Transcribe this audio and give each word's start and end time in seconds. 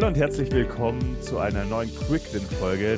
Hallo 0.00 0.08
und 0.08 0.16
herzlich 0.16 0.50
willkommen 0.50 1.20
zu 1.20 1.40
einer 1.40 1.66
neuen 1.66 1.90
Quickwin-Folge 1.94 2.96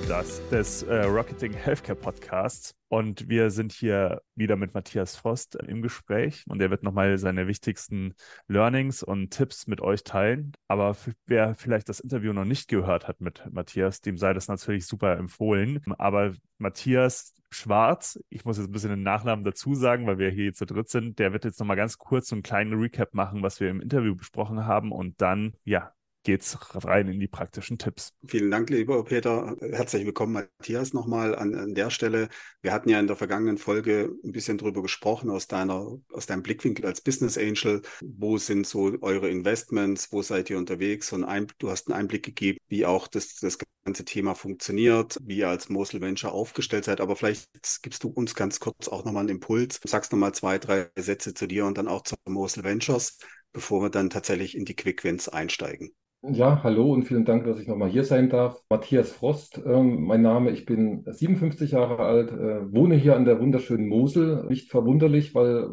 des 0.52 0.84
äh, 0.84 1.02
Rocketing 1.02 1.52
Healthcare 1.52 1.98
Podcasts. 1.98 2.76
Und 2.86 3.28
wir 3.28 3.50
sind 3.50 3.72
hier 3.72 4.22
wieder 4.36 4.54
mit 4.54 4.72
Matthias 4.72 5.16
Frost 5.16 5.56
im 5.56 5.82
Gespräch 5.82 6.44
und 6.48 6.62
er 6.62 6.70
wird 6.70 6.84
nochmal 6.84 7.18
seine 7.18 7.48
wichtigsten 7.48 8.14
Learnings 8.46 9.02
und 9.02 9.30
Tipps 9.30 9.66
mit 9.66 9.80
euch 9.80 10.04
teilen. 10.04 10.52
Aber 10.68 10.96
wer 11.26 11.56
vielleicht 11.56 11.88
das 11.88 11.98
Interview 11.98 12.32
noch 12.32 12.44
nicht 12.44 12.68
gehört 12.68 13.08
hat 13.08 13.20
mit 13.20 13.42
Matthias, 13.50 14.00
dem 14.00 14.16
sei 14.16 14.32
das 14.32 14.46
natürlich 14.46 14.86
super 14.86 15.16
empfohlen. 15.16 15.80
Aber 15.98 16.34
Matthias 16.58 17.34
Schwarz, 17.50 18.20
ich 18.28 18.44
muss 18.44 18.58
jetzt 18.58 18.68
ein 18.68 18.72
bisschen 18.72 18.90
den 18.90 19.02
Nachnamen 19.02 19.44
dazu 19.44 19.74
sagen, 19.74 20.06
weil 20.06 20.18
wir 20.18 20.30
hier 20.30 20.52
zu 20.52 20.66
dritt 20.66 20.88
sind, 20.88 21.18
der 21.18 21.32
wird 21.32 21.44
jetzt 21.44 21.58
nochmal 21.58 21.76
ganz 21.76 21.98
kurz 21.98 22.28
so 22.28 22.36
einen 22.36 22.44
kleinen 22.44 22.74
Recap 22.80 23.12
machen, 23.12 23.42
was 23.42 23.58
wir 23.58 23.70
im 23.70 23.80
Interview 23.80 24.14
besprochen 24.14 24.66
haben 24.66 24.92
und 24.92 25.20
dann, 25.20 25.54
ja, 25.64 25.92
geht's 26.22 26.56
rein 26.84 27.08
in 27.08 27.20
die 27.20 27.28
praktischen 27.28 27.78
Tipps. 27.78 28.12
Vielen 28.26 28.50
Dank, 28.50 28.70
lieber 28.70 29.04
Peter. 29.04 29.56
Herzlich 29.60 30.04
willkommen, 30.04 30.32
Matthias, 30.32 30.92
nochmal 30.92 31.34
an, 31.34 31.54
an 31.54 31.74
der 31.74 31.90
Stelle. 31.90 32.28
Wir 32.60 32.72
hatten 32.72 32.88
ja 32.88 33.00
in 33.00 33.06
der 33.06 33.16
vergangenen 33.16 33.58
Folge 33.58 34.10
ein 34.24 34.32
bisschen 34.32 34.58
drüber 34.58 34.82
gesprochen 34.82 35.30
aus 35.30 35.48
deiner, 35.48 35.98
aus 36.12 36.26
deinem 36.26 36.42
Blickwinkel 36.42 36.86
als 36.86 37.00
Business 37.00 37.36
Angel. 37.36 37.82
Wo 38.00 38.38
sind 38.38 38.66
so 38.66 38.96
eure 39.00 39.28
Investments? 39.28 40.12
Wo 40.12 40.22
seid 40.22 40.50
ihr 40.50 40.58
unterwegs? 40.58 41.12
Und 41.12 41.24
ein, 41.24 41.48
du 41.58 41.70
hast 41.70 41.88
einen 41.88 41.98
Einblick 41.98 42.24
gegeben, 42.24 42.58
wie 42.68 42.86
auch 42.86 43.08
das, 43.08 43.36
das 43.36 43.58
ganze 43.84 44.04
Thema 44.04 44.34
funktioniert, 44.34 45.18
wie 45.22 45.38
ihr 45.38 45.48
als 45.48 45.68
Mosul 45.68 46.00
Venture 46.00 46.32
aufgestellt 46.32 46.84
seid. 46.84 47.00
Aber 47.00 47.16
vielleicht 47.16 47.48
gibst 47.82 48.04
du 48.04 48.08
uns 48.08 48.34
ganz 48.34 48.60
kurz 48.60 48.88
auch 48.88 49.04
nochmal 49.04 49.22
einen 49.22 49.36
Impuls. 49.36 49.80
Sagst 49.84 50.12
nochmal 50.12 50.34
zwei, 50.34 50.58
drei 50.58 50.90
Sätze 50.96 51.34
zu 51.34 51.46
dir 51.46 51.66
und 51.66 51.78
dann 51.78 51.88
auch 51.88 52.02
zu 52.02 52.14
Mosul 52.26 52.64
Ventures, 52.64 53.18
bevor 53.52 53.82
wir 53.82 53.90
dann 53.90 54.10
tatsächlich 54.10 54.56
in 54.56 54.64
die 54.64 54.76
Quick 54.76 55.02
Wins 55.04 55.28
einsteigen. 55.28 55.92
Ja, 56.24 56.62
hallo 56.62 56.92
und 56.92 57.02
vielen 57.02 57.24
Dank, 57.24 57.44
dass 57.46 57.58
ich 57.58 57.66
nochmal 57.66 57.88
hier 57.88 58.04
sein 58.04 58.30
darf. 58.30 58.62
Matthias 58.70 59.10
Frost, 59.10 59.60
ähm, 59.66 60.04
mein 60.04 60.22
Name, 60.22 60.52
ich 60.52 60.64
bin 60.64 61.02
57 61.04 61.72
Jahre 61.72 61.98
alt, 61.98 62.30
äh, 62.30 62.72
wohne 62.72 62.94
hier 62.94 63.16
an 63.16 63.24
der 63.24 63.40
wunderschönen 63.40 63.88
Mosel. 63.88 64.46
Nicht 64.48 64.70
verwunderlich, 64.70 65.34
weil 65.34 65.72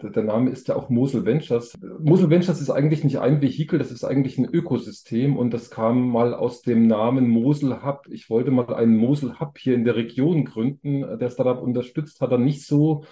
äh, 0.00 0.10
der 0.10 0.22
Name 0.22 0.48
ist 0.48 0.68
ja 0.68 0.76
auch 0.76 0.88
Mosel 0.88 1.26
Ventures. 1.26 1.74
Mosel 2.00 2.30
Ventures 2.30 2.62
ist 2.62 2.70
eigentlich 2.70 3.04
nicht 3.04 3.18
ein 3.18 3.42
Vehikel, 3.42 3.78
das 3.78 3.90
ist 3.90 4.04
eigentlich 4.04 4.38
ein 4.38 4.48
Ökosystem 4.50 5.36
und 5.36 5.52
das 5.52 5.70
kam 5.70 6.08
mal 6.08 6.32
aus 6.32 6.62
dem 6.62 6.86
Namen 6.86 7.28
Mosel 7.28 7.84
Hub. 7.84 8.06
Ich 8.10 8.30
wollte 8.30 8.50
mal 8.52 8.72
einen 8.74 8.96
Mosel 8.96 9.38
Hub 9.38 9.58
hier 9.58 9.74
in 9.74 9.84
der 9.84 9.96
Region 9.96 10.46
gründen. 10.46 11.18
Der 11.18 11.28
Startup 11.28 11.62
unterstützt, 11.62 12.22
hat 12.22 12.32
dann 12.32 12.44
nicht 12.44 12.66
so 12.66 13.04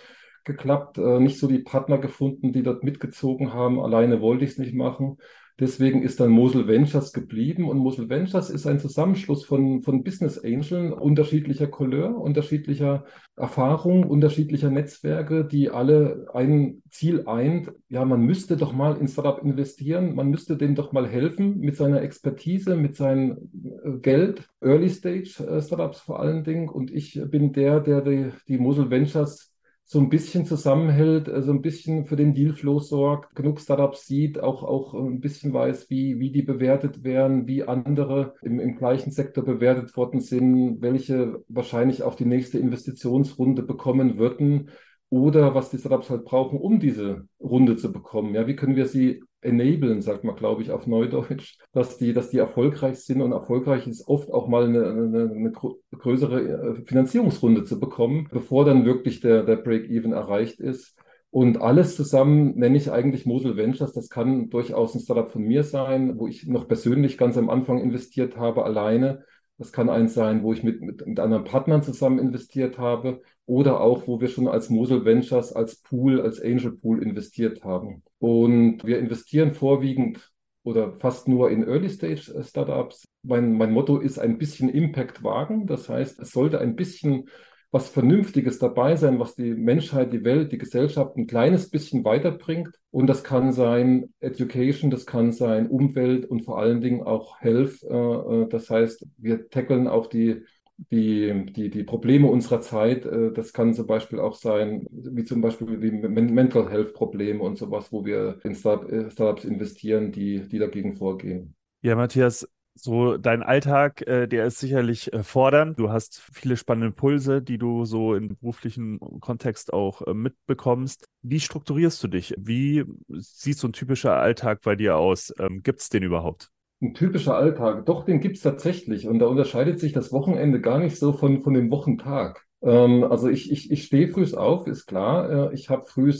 geklappt, 0.44 0.96
äh, 0.96 1.20
nicht 1.20 1.38
so 1.38 1.48
die 1.48 1.58
Partner 1.58 1.98
gefunden, 1.98 2.50
die 2.54 2.62
dort 2.62 2.82
mitgezogen 2.82 3.52
haben. 3.52 3.78
Alleine 3.78 4.22
wollte 4.22 4.44
ich 4.46 4.52
es 4.52 4.58
nicht 4.58 4.74
machen. 4.74 5.18
Deswegen 5.60 6.02
ist 6.02 6.18
dann 6.18 6.30
Mosel 6.30 6.66
Ventures 6.66 7.12
geblieben 7.12 7.68
und 7.68 7.78
Mosel 7.78 8.08
Ventures 8.08 8.50
ist 8.50 8.66
ein 8.66 8.80
Zusammenschluss 8.80 9.44
von, 9.44 9.82
von 9.82 10.02
Business 10.02 10.42
Angeln 10.42 10.92
unterschiedlicher 10.92 11.66
Couleur, 11.66 12.18
unterschiedlicher 12.18 13.04
Erfahrung, 13.36 14.04
unterschiedlicher 14.04 14.70
Netzwerke, 14.70 15.44
die 15.44 15.70
alle 15.70 16.26
ein 16.32 16.82
Ziel 16.90 17.26
eint. 17.26 17.70
Ja, 17.88 18.04
man 18.04 18.22
müsste 18.22 18.56
doch 18.56 18.72
mal 18.72 18.96
in 18.96 19.08
Startup 19.08 19.42
investieren, 19.42 20.14
man 20.14 20.30
müsste 20.30 20.56
dem 20.56 20.74
doch 20.74 20.92
mal 20.92 21.06
helfen 21.06 21.58
mit 21.58 21.76
seiner 21.76 22.02
Expertise, 22.02 22.74
mit 22.74 22.96
seinem 22.96 23.50
äh, 23.84 23.98
Geld, 24.00 24.48
Early 24.60 24.88
Stage 24.88 25.44
äh, 25.46 25.60
Startups 25.60 26.00
vor 26.00 26.20
allen 26.20 26.44
Dingen. 26.44 26.68
Und 26.68 26.90
ich 26.90 27.20
bin 27.30 27.52
der, 27.52 27.80
der 27.80 28.00
die, 28.00 28.30
die 28.48 28.58
Mosel 28.58 28.90
Ventures 28.90 29.51
so 29.84 29.98
ein 29.98 30.08
bisschen 30.08 30.46
zusammenhält, 30.46 31.26
so 31.26 31.32
also 31.32 31.52
ein 31.52 31.60
bisschen 31.62 32.06
für 32.06 32.16
den 32.16 32.34
Dealflow 32.34 32.80
sorgt, 32.80 33.34
genug 33.34 33.60
Startups 33.60 34.06
sieht, 34.06 34.40
auch, 34.40 34.62
auch 34.62 34.94
ein 34.94 35.20
bisschen 35.20 35.52
weiß, 35.52 35.90
wie, 35.90 36.18
wie 36.18 36.30
die 36.30 36.42
bewertet 36.42 37.04
werden, 37.04 37.46
wie 37.46 37.64
andere 37.64 38.34
im, 38.42 38.58
im 38.58 38.76
gleichen 38.76 39.10
Sektor 39.10 39.44
bewertet 39.44 39.96
worden 39.96 40.20
sind, 40.20 40.80
welche 40.80 41.44
wahrscheinlich 41.48 42.02
auch 42.02 42.14
die 42.14 42.24
nächste 42.24 42.58
Investitionsrunde 42.58 43.62
bekommen 43.62 44.18
würden 44.18 44.70
oder 45.10 45.54
was 45.54 45.68
die 45.70 45.78
Startups 45.78 46.08
halt 46.08 46.24
brauchen, 46.24 46.58
um 46.58 46.80
diese 46.80 47.26
Runde 47.38 47.76
zu 47.76 47.92
bekommen. 47.92 48.34
Ja, 48.34 48.46
wie 48.46 48.56
können 48.56 48.76
wir 48.76 48.86
sie 48.86 49.22
enablen, 49.42 50.00
sagt 50.02 50.24
man, 50.24 50.36
glaube 50.36 50.62
ich, 50.62 50.70
auf 50.70 50.86
Neudeutsch, 50.86 51.58
dass 51.72 51.98
die, 51.98 52.12
dass 52.12 52.30
die 52.30 52.38
erfolgreich 52.38 53.00
sind 53.00 53.20
und 53.20 53.32
erfolgreich 53.32 53.86
ist 53.86 54.06
oft 54.08 54.30
auch 54.30 54.48
mal 54.48 54.64
eine, 54.64 54.86
eine, 54.86 55.30
eine 55.30 55.52
größere 55.52 56.40
äh, 56.40 56.84
Finanzierungsrunde 56.84 57.64
zu 57.64 57.78
bekommen, 57.78 58.28
bevor 58.30 58.64
dann 58.64 58.84
wirklich 58.84 59.20
der, 59.20 59.42
der 59.42 59.56
Break-Even 59.56 60.12
erreicht 60.12 60.60
ist. 60.60 60.96
Und 61.30 61.62
alles 61.62 61.96
zusammen 61.96 62.58
nenne 62.58 62.76
ich 62.76 62.92
eigentlich 62.92 63.24
Mosel 63.24 63.56
Ventures. 63.56 63.94
Das 63.94 64.10
kann 64.10 64.50
durchaus 64.50 64.94
ein 64.94 65.00
Startup 65.00 65.30
von 65.30 65.42
mir 65.42 65.64
sein, 65.64 66.18
wo 66.18 66.28
ich 66.28 66.46
noch 66.46 66.68
persönlich 66.68 67.16
ganz 67.16 67.38
am 67.38 67.48
Anfang 67.48 67.78
investiert 67.78 68.36
habe, 68.36 68.64
alleine. 68.64 69.24
Das 69.62 69.70
kann 69.70 69.88
eins 69.88 70.14
sein, 70.14 70.42
wo 70.42 70.52
ich 70.52 70.64
mit, 70.64 70.82
mit, 70.82 71.06
mit 71.06 71.20
anderen 71.20 71.44
Partnern 71.44 71.84
zusammen 71.84 72.18
investiert 72.18 72.78
habe 72.78 73.22
oder 73.46 73.80
auch, 73.80 74.08
wo 74.08 74.20
wir 74.20 74.26
schon 74.26 74.48
als 74.48 74.70
Mosel 74.70 75.04
Ventures, 75.04 75.52
als 75.52 75.76
Pool, 75.76 76.20
als 76.20 76.42
Angel 76.42 76.72
Pool 76.72 77.00
investiert 77.00 77.62
haben. 77.62 78.02
Und 78.18 78.84
wir 78.84 78.98
investieren 78.98 79.54
vorwiegend 79.54 80.32
oder 80.64 80.98
fast 80.98 81.28
nur 81.28 81.48
in 81.52 81.62
Early 81.62 81.90
Stage 81.90 82.34
äh, 82.34 82.42
Startups. 82.42 83.04
Mein, 83.22 83.56
mein 83.56 83.70
Motto 83.70 83.98
ist 83.98 84.18
ein 84.18 84.36
bisschen 84.36 84.68
Impact 84.68 85.22
wagen. 85.22 85.68
Das 85.68 85.88
heißt, 85.88 86.18
es 86.18 86.32
sollte 86.32 86.58
ein 86.58 86.74
bisschen 86.74 87.28
was 87.72 87.88
Vernünftiges 87.88 88.58
dabei 88.58 88.96
sein, 88.96 89.18
was 89.18 89.34
die 89.34 89.54
Menschheit, 89.54 90.12
die 90.12 90.24
Welt, 90.24 90.52
die 90.52 90.58
Gesellschaft 90.58 91.16
ein 91.16 91.26
kleines 91.26 91.70
bisschen 91.70 92.04
weiterbringt. 92.04 92.78
Und 92.90 93.06
das 93.06 93.24
kann 93.24 93.52
sein 93.52 94.12
Education, 94.20 94.90
das 94.90 95.06
kann 95.06 95.32
sein 95.32 95.68
Umwelt 95.68 96.26
und 96.26 96.44
vor 96.44 96.58
allen 96.58 96.82
Dingen 96.82 97.02
auch 97.02 97.40
Health. 97.40 97.82
Äh, 97.82 97.94
äh, 97.96 98.48
das 98.48 98.68
heißt, 98.68 99.06
wir 99.16 99.48
tackeln 99.48 99.88
auch 99.88 100.06
die 100.06 100.44
die, 100.90 101.46
die, 101.52 101.70
die 101.70 101.84
Probleme 101.84 102.28
unserer 102.28 102.60
Zeit, 102.60 103.06
äh, 103.06 103.32
das 103.32 103.52
kann 103.52 103.74
zum 103.74 103.86
Beispiel 103.86 104.18
auch 104.18 104.34
sein, 104.34 104.86
wie 104.90 105.22
zum 105.22 105.40
Beispiel 105.40 105.78
die 105.78 105.90
Mental 105.92 106.68
Health 106.70 106.94
Probleme 106.94 107.42
und 107.42 107.56
sowas, 107.56 107.92
wo 107.92 108.04
wir 108.04 108.38
in 108.42 108.54
Startups 108.54 109.44
investieren, 109.44 110.10
die, 110.12 110.40
die 110.48 110.58
dagegen 110.58 110.96
vorgehen. 110.96 111.54
Ja, 111.82 111.94
Matthias, 111.94 112.48
so 112.74 113.16
dein 113.16 113.42
Alltag, 113.42 114.06
äh, 114.06 114.26
der 114.26 114.46
ist 114.46 114.58
sicherlich 114.58 115.12
äh, 115.12 115.22
fordernd. 115.22 115.78
Du 115.78 115.90
hast 115.90 116.20
viele 116.32 116.56
spannende 116.56 116.88
Impulse, 116.88 117.42
die 117.42 117.58
du 117.58 117.84
so 117.84 118.14
im 118.14 118.28
beruflichen 118.28 118.98
Kontext 119.20 119.72
auch 119.72 120.02
äh, 120.02 120.14
mitbekommst. 120.14 121.06
Wie 121.22 121.40
strukturierst 121.40 122.02
du 122.02 122.08
dich? 122.08 122.34
Wie 122.38 122.84
sieht 123.08 123.58
so 123.58 123.68
ein 123.68 123.72
typischer 123.72 124.16
Alltag 124.16 124.60
bei 124.62 124.74
dir 124.74 124.96
aus? 124.96 125.32
Ähm, 125.38 125.62
Gibt 125.62 125.80
es 125.80 125.88
den 125.88 126.02
überhaupt? 126.02 126.50
Ein 126.80 126.94
typischer 126.94 127.36
Alltag, 127.36 127.86
doch, 127.86 128.04
den 128.04 128.20
gibt 128.20 128.36
es 128.36 128.42
tatsächlich. 128.42 129.06
Und 129.06 129.20
da 129.20 129.26
unterscheidet 129.26 129.78
sich 129.78 129.92
das 129.92 130.10
Wochenende 130.10 130.60
gar 130.60 130.78
nicht 130.78 130.98
so 130.98 131.12
von, 131.12 131.42
von 131.42 131.54
dem 131.54 131.70
Wochentag. 131.70 132.44
Ähm, 132.62 133.04
also 133.04 133.28
ich, 133.28 133.52
ich, 133.52 133.70
ich 133.70 133.84
stehe 133.84 134.08
früh 134.08 134.26
auf, 134.34 134.66
ist 134.66 134.86
klar. 134.86 135.50
Äh, 135.50 135.54
ich 135.54 135.68
habe 135.68 135.84
früh 135.86 136.12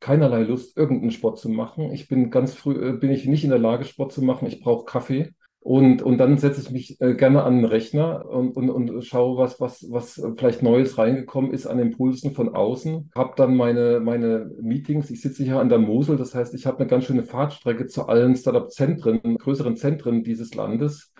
keinerlei 0.00 0.42
Lust, 0.42 0.76
irgendeinen 0.76 1.10
Sport 1.10 1.38
zu 1.38 1.48
machen. 1.48 1.92
Ich 1.92 2.08
bin 2.08 2.30
ganz 2.30 2.54
früh, 2.54 2.90
äh, 2.90 2.92
bin 2.92 3.10
ich 3.10 3.26
nicht 3.26 3.44
in 3.44 3.50
der 3.50 3.58
Lage, 3.58 3.84
Sport 3.84 4.12
zu 4.12 4.22
machen. 4.22 4.46
Ich 4.46 4.60
brauche 4.60 4.84
Kaffee. 4.84 5.34
Und, 5.66 6.00
und 6.00 6.18
dann 6.18 6.38
setze 6.38 6.60
ich 6.60 6.70
mich 6.70 7.00
äh, 7.00 7.14
gerne 7.14 7.42
an 7.42 7.56
den 7.56 7.64
Rechner 7.64 8.24
und, 8.24 8.56
und, 8.56 8.70
und 8.70 9.04
schaue, 9.04 9.36
was, 9.36 9.60
was, 9.60 9.84
was 9.90 10.22
vielleicht 10.36 10.62
Neues 10.62 10.96
reingekommen 10.96 11.50
ist 11.50 11.66
an 11.66 11.80
Impulsen 11.80 12.34
von 12.34 12.54
außen. 12.54 13.10
Habe 13.16 13.32
dann 13.36 13.56
meine, 13.56 13.98
meine 13.98 14.48
Meetings. 14.62 15.10
Ich 15.10 15.22
sitze 15.22 15.42
hier 15.42 15.58
an 15.58 15.68
der 15.68 15.80
Mosel, 15.80 16.18
das 16.18 16.36
heißt, 16.36 16.54
ich 16.54 16.66
habe 16.66 16.78
eine 16.78 16.86
ganz 16.86 17.06
schöne 17.06 17.24
Fahrtstrecke 17.24 17.88
zu 17.88 18.06
allen 18.06 18.36
Startup-Zentren, 18.36 19.38
größeren 19.38 19.74
Zentren 19.74 20.22
dieses 20.22 20.54
Landes. 20.54 21.12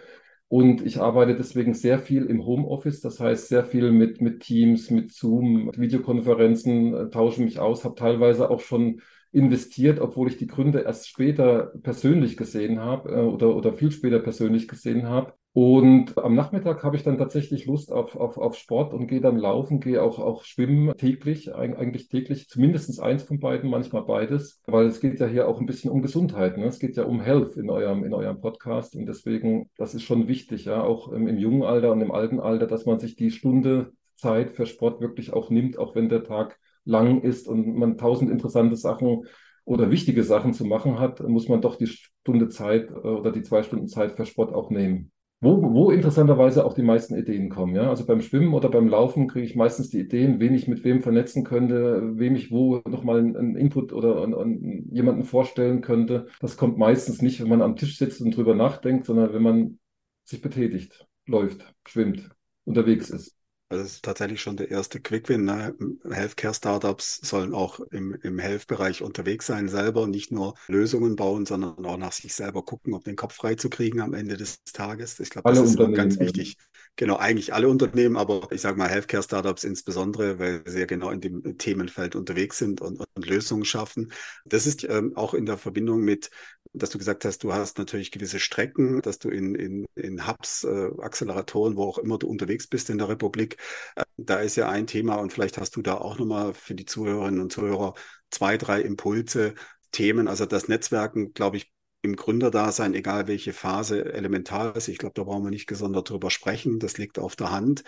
Und 0.46 0.86
ich 0.86 1.00
arbeite 1.00 1.34
deswegen 1.34 1.74
sehr 1.74 1.98
viel 1.98 2.26
im 2.26 2.46
Homeoffice, 2.46 3.00
das 3.00 3.18
heißt 3.18 3.48
sehr 3.48 3.64
viel 3.64 3.90
mit, 3.90 4.20
mit 4.20 4.44
Teams, 4.44 4.92
mit 4.92 5.10
Zoom, 5.10 5.72
Videokonferenzen, 5.76 6.94
äh, 6.94 7.10
tausche 7.10 7.42
mich 7.42 7.58
aus, 7.58 7.84
habe 7.84 7.96
teilweise 7.96 8.48
auch 8.48 8.60
schon 8.60 9.00
investiert, 9.36 10.00
obwohl 10.00 10.28
ich 10.28 10.38
die 10.38 10.46
Gründe 10.46 10.80
erst 10.80 11.08
später 11.08 11.72
persönlich 11.82 12.38
gesehen 12.38 12.80
habe 12.80 13.10
äh, 13.10 13.20
oder, 13.20 13.54
oder 13.54 13.74
viel 13.74 13.90
später 13.90 14.18
persönlich 14.18 14.66
gesehen 14.66 15.06
habe. 15.08 15.34
Und 15.52 16.18
am 16.18 16.34
Nachmittag 16.34 16.82
habe 16.82 16.96
ich 16.96 17.02
dann 17.02 17.18
tatsächlich 17.18 17.66
Lust 17.66 17.92
auf, 17.92 18.16
auf, 18.16 18.38
auf 18.38 18.56
Sport 18.56 18.94
und 18.94 19.08
gehe 19.08 19.20
dann 19.20 19.36
laufen, 19.36 19.80
gehe 19.80 20.02
auch, 20.02 20.18
auch 20.18 20.44
schwimmen 20.44 20.94
täglich, 20.96 21.54
eigentlich 21.54 22.08
täglich, 22.08 22.48
zumindest 22.48 23.00
eins 23.00 23.22
von 23.22 23.38
beiden, 23.38 23.70
manchmal 23.70 24.04
beides, 24.04 24.62
weil 24.66 24.86
es 24.86 25.00
geht 25.00 25.20
ja 25.20 25.26
hier 25.26 25.48
auch 25.48 25.60
ein 25.60 25.66
bisschen 25.66 25.90
um 25.90 26.02
Gesundheit. 26.02 26.56
Ne? 26.58 26.66
Es 26.66 26.78
geht 26.78 26.96
ja 26.96 27.04
um 27.04 27.20
Health 27.20 27.56
in 27.56 27.70
eurem, 27.70 28.04
in 28.04 28.14
eurem 28.14 28.40
Podcast 28.40 28.96
und 28.96 29.06
deswegen, 29.06 29.70
das 29.76 29.94
ist 29.94 30.02
schon 30.02 30.28
wichtig, 30.28 30.66
ja, 30.66 30.82
auch 30.82 31.12
im, 31.12 31.26
im 31.26 31.38
jungen 31.38 31.62
Alter 31.62 31.92
und 31.92 32.00
im 32.00 32.12
alten 32.12 32.40
Alter, 32.40 32.66
dass 32.66 32.86
man 32.86 32.98
sich 32.98 33.16
die 33.16 33.30
Stunde 33.30 33.92
Zeit 34.14 34.52
für 34.56 34.66
Sport 34.66 35.00
wirklich 35.00 35.32
auch 35.32 35.50
nimmt, 35.50 35.78
auch 35.78 35.94
wenn 35.94 36.08
der 36.08 36.24
Tag 36.24 36.58
lang 36.86 37.20
ist 37.20 37.48
und 37.48 37.76
man 37.76 37.98
tausend 37.98 38.30
interessante 38.30 38.76
Sachen 38.76 39.24
oder 39.66 39.90
wichtige 39.90 40.22
Sachen 40.22 40.54
zu 40.54 40.64
machen 40.64 40.98
hat, 41.00 41.20
muss 41.28 41.48
man 41.48 41.60
doch 41.60 41.76
die 41.76 41.88
Stunde 41.88 42.48
Zeit 42.48 42.90
äh, 42.90 42.94
oder 42.94 43.32
die 43.32 43.42
zwei 43.42 43.62
Stunden 43.62 43.88
Zeit 43.88 44.12
für 44.16 44.24
Sport 44.24 44.54
auch 44.54 44.70
nehmen. 44.70 45.10
wo, 45.40 45.60
wo 45.74 45.90
interessanterweise 45.90 46.64
auch 46.64 46.72
die 46.72 46.82
meisten 46.82 47.16
Ideen 47.16 47.50
kommen. 47.50 47.74
Ja? 47.74 47.90
Also 47.90 48.06
beim 48.06 48.20
Schwimmen 48.22 48.54
oder 48.54 48.70
beim 48.70 48.88
Laufen 48.88 49.26
kriege 49.26 49.44
ich 49.44 49.56
meistens 49.56 49.90
die 49.90 50.00
Ideen, 50.00 50.40
wen 50.40 50.54
ich 50.54 50.68
mit 50.68 50.84
wem 50.84 51.02
vernetzen 51.02 51.44
könnte, 51.44 52.16
wem 52.16 52.36
ich 52.36 52.50
wo 52.50 52.80
nochmal 52.88 53.18
einen 53.18 53.56
Input 53.56 53.92
oder 53.92 54.22
einen, 54.22 54.34
einen, 54.34 54.88
jemanden 54.94 55.24
vorstellen 55.24 55.82
könnte. 55.82 56.28
Das 56.40 56.56
kommt 56.56 56.78
meistens 56.78 57.20
nicht, 57.20 57.42
wenn 57.42 57.50
man 57.50 57.60
am 57.62 57.76
Tisch 57.76 57.98
sitzt 57.98 58.22
und 58.22 58.36
drüber 58.36 58.54
nachdenkt, 58.54 59.04
sondern 59.06 59.34
wenn 59.34 59.42
man 59.42 59.78
sich 60.24 60.40
betätigt, 60.40 61.06
läuft, 61.26 61.74
schwimmt, 61.86 62.30
unterwegs 62.64 63.10
ist. 63.10 63.35
Also 63.68 63.82
das 63.82 63.92
ist 63.94 64.04
tatsächlich 64.04 64.40
schon 64.40 64.56
der 64.56 64.70
erste 64.70 65.00
Quick-Win. 65.00 65.44
Ne? 65.44 65.74
Healthcare-Startups 66.08 67.20
sollen 67.22 67.52
auch 67.52 67.80
im, 67.90 68.14
im 68.22 68.38
Health-Bereich 68.38 69.02
unterwegs 69.02 69.46
sein, 69.46 69.68
selber 69.68 70.06
nicht 70.06 70.30
nur 70.30 70.54
Lösungen 70.68 71.16
bauen, 71.16 71.46
sondern 71.46 71.84
auch 71.84 71.96
nach 71.96 72.12
sich 72.12 72.34
selber 72.34 72.64
gucken, 72.64 72.94
um 72.94 73.02
den 73.02 73.16
Kopf 73.16 73.34
frei 73.34 73.56
zu 73.56 73.68
kriegen 73.68 74.00
am 74.00 74.14
Ende 74.14 74.36
des 74.36 74.62
Tages. 74.72 75.18
Ich 75.18 75.30
glaube, 75.30 75.50
das 75.50 75.60
ist 75.60 75.76
ganz 75.94 76.20
wichtig. 76.20 76.58
Genau, 76.94 77.16
eigentlich 77.16 77.52
alle 77.52 77.68
Unternehmen, 77.68 78.16
aber 78.16 78.46
ich 78.52 78.60
sage 78.60 78.78
mal 78.78 78.88
Healthcare-Startups 78.88 79.64
insbesondere, 79.64 80.38
weil 80.38 80.62
sie 80.64 80.80
ja 80.80 80.86
genau 80.86 81.10
in 81.10 81.20
dem 81.20 81.58
Themenfeld 81.58 82.14
unterwegs 82.14 82.58
sind 82.58 82.80
und, 82.80 83.00
und 83.00 83.26
Lösungen 83.26 83.64
schaffen. 83.64 84.12
Das 84.44 84.66
ist 84.66 84.84
ähm, 84.84 85.16
auch 85.16 85.34
in 85.34 85.44
der 85.44 85.58
Verbindung 85.58 86.02
mit 86.02 86.30
dass 86.76 86.90
du 86.90 86.98
gesagt 86.98 87.24
hast, 87.24 87.42
du 87.42 87.52
hast 87.52 87.78
natürlich 87.78 88.10
gewisse 88.10 88.38
Strecken, 88.38 89.00
dass 89.00 89.18
du 89.18 89.30
in, 89.30 89.54
in, 89.54 89.86
in 89.94 90.26
Hubs, 90.26 90.64
äh, 90.64 90.90
Acceleratoren, 90.98 91.76
wo 91.76 91.84
auch 91.84 91.98
immer 91.98 92.18
du 92.18 92.28
unterwegs 92.28 92.66
bist 92.66 92.90
in 92.90 92.98
der 92.98 93.08
Republik, 93.08 93.55
äh, 93.94 94.04
da 94.16 94.40
ist 94.40 94.56
ja 94.56 94.68
ein 94.68 94.86
Thema 94.86 95.16
und 95.16 95.32
vielleicht 95.32 95.58
hast 95.58 95.76
du 95.76 95.82
da 95.82 95.94
auch 95.96 96.18
nochmal 96.18 96.54
für 96.54 96.74
die 96.74 96.84
Zuhörerinnen 96.86 97.40
und 97.40 97.52
Zuhörer 97.52 97.94
zwei, 98.30 98.56
drei 98.56 98.80
Impulse, 98.82 99.54
Themen. 99.92 100.28
Also 100.28 100.46
das 100.46 100.68
Netzwerken, 100.68 101.32
glaube 101.32 101.56
ich, 101.58 101.72
im 102.02 102.14
Gründerdasein, 102.14 102.94
egal 102.94 103.26
welche 103.26 103.52
Phase, 103.52 104.12
elementar 104.12 104.76
ist. 104.76 104.86
Ich 104.88 104.98
glaube, 104.98 105.14
da 105.14 105.24
brauchen 105.24 105.42
wir 105.44 105.50
nicht 105.50 105.66
gesondert 105.66 106.08
drüber 106.10 106.30
sprechen. 106.30 106.78
Das 106.78 106.98
liegt 106.98 107.18
auf 107.18 107.34
der 107.34 107.50
Hand. 107.50 107.82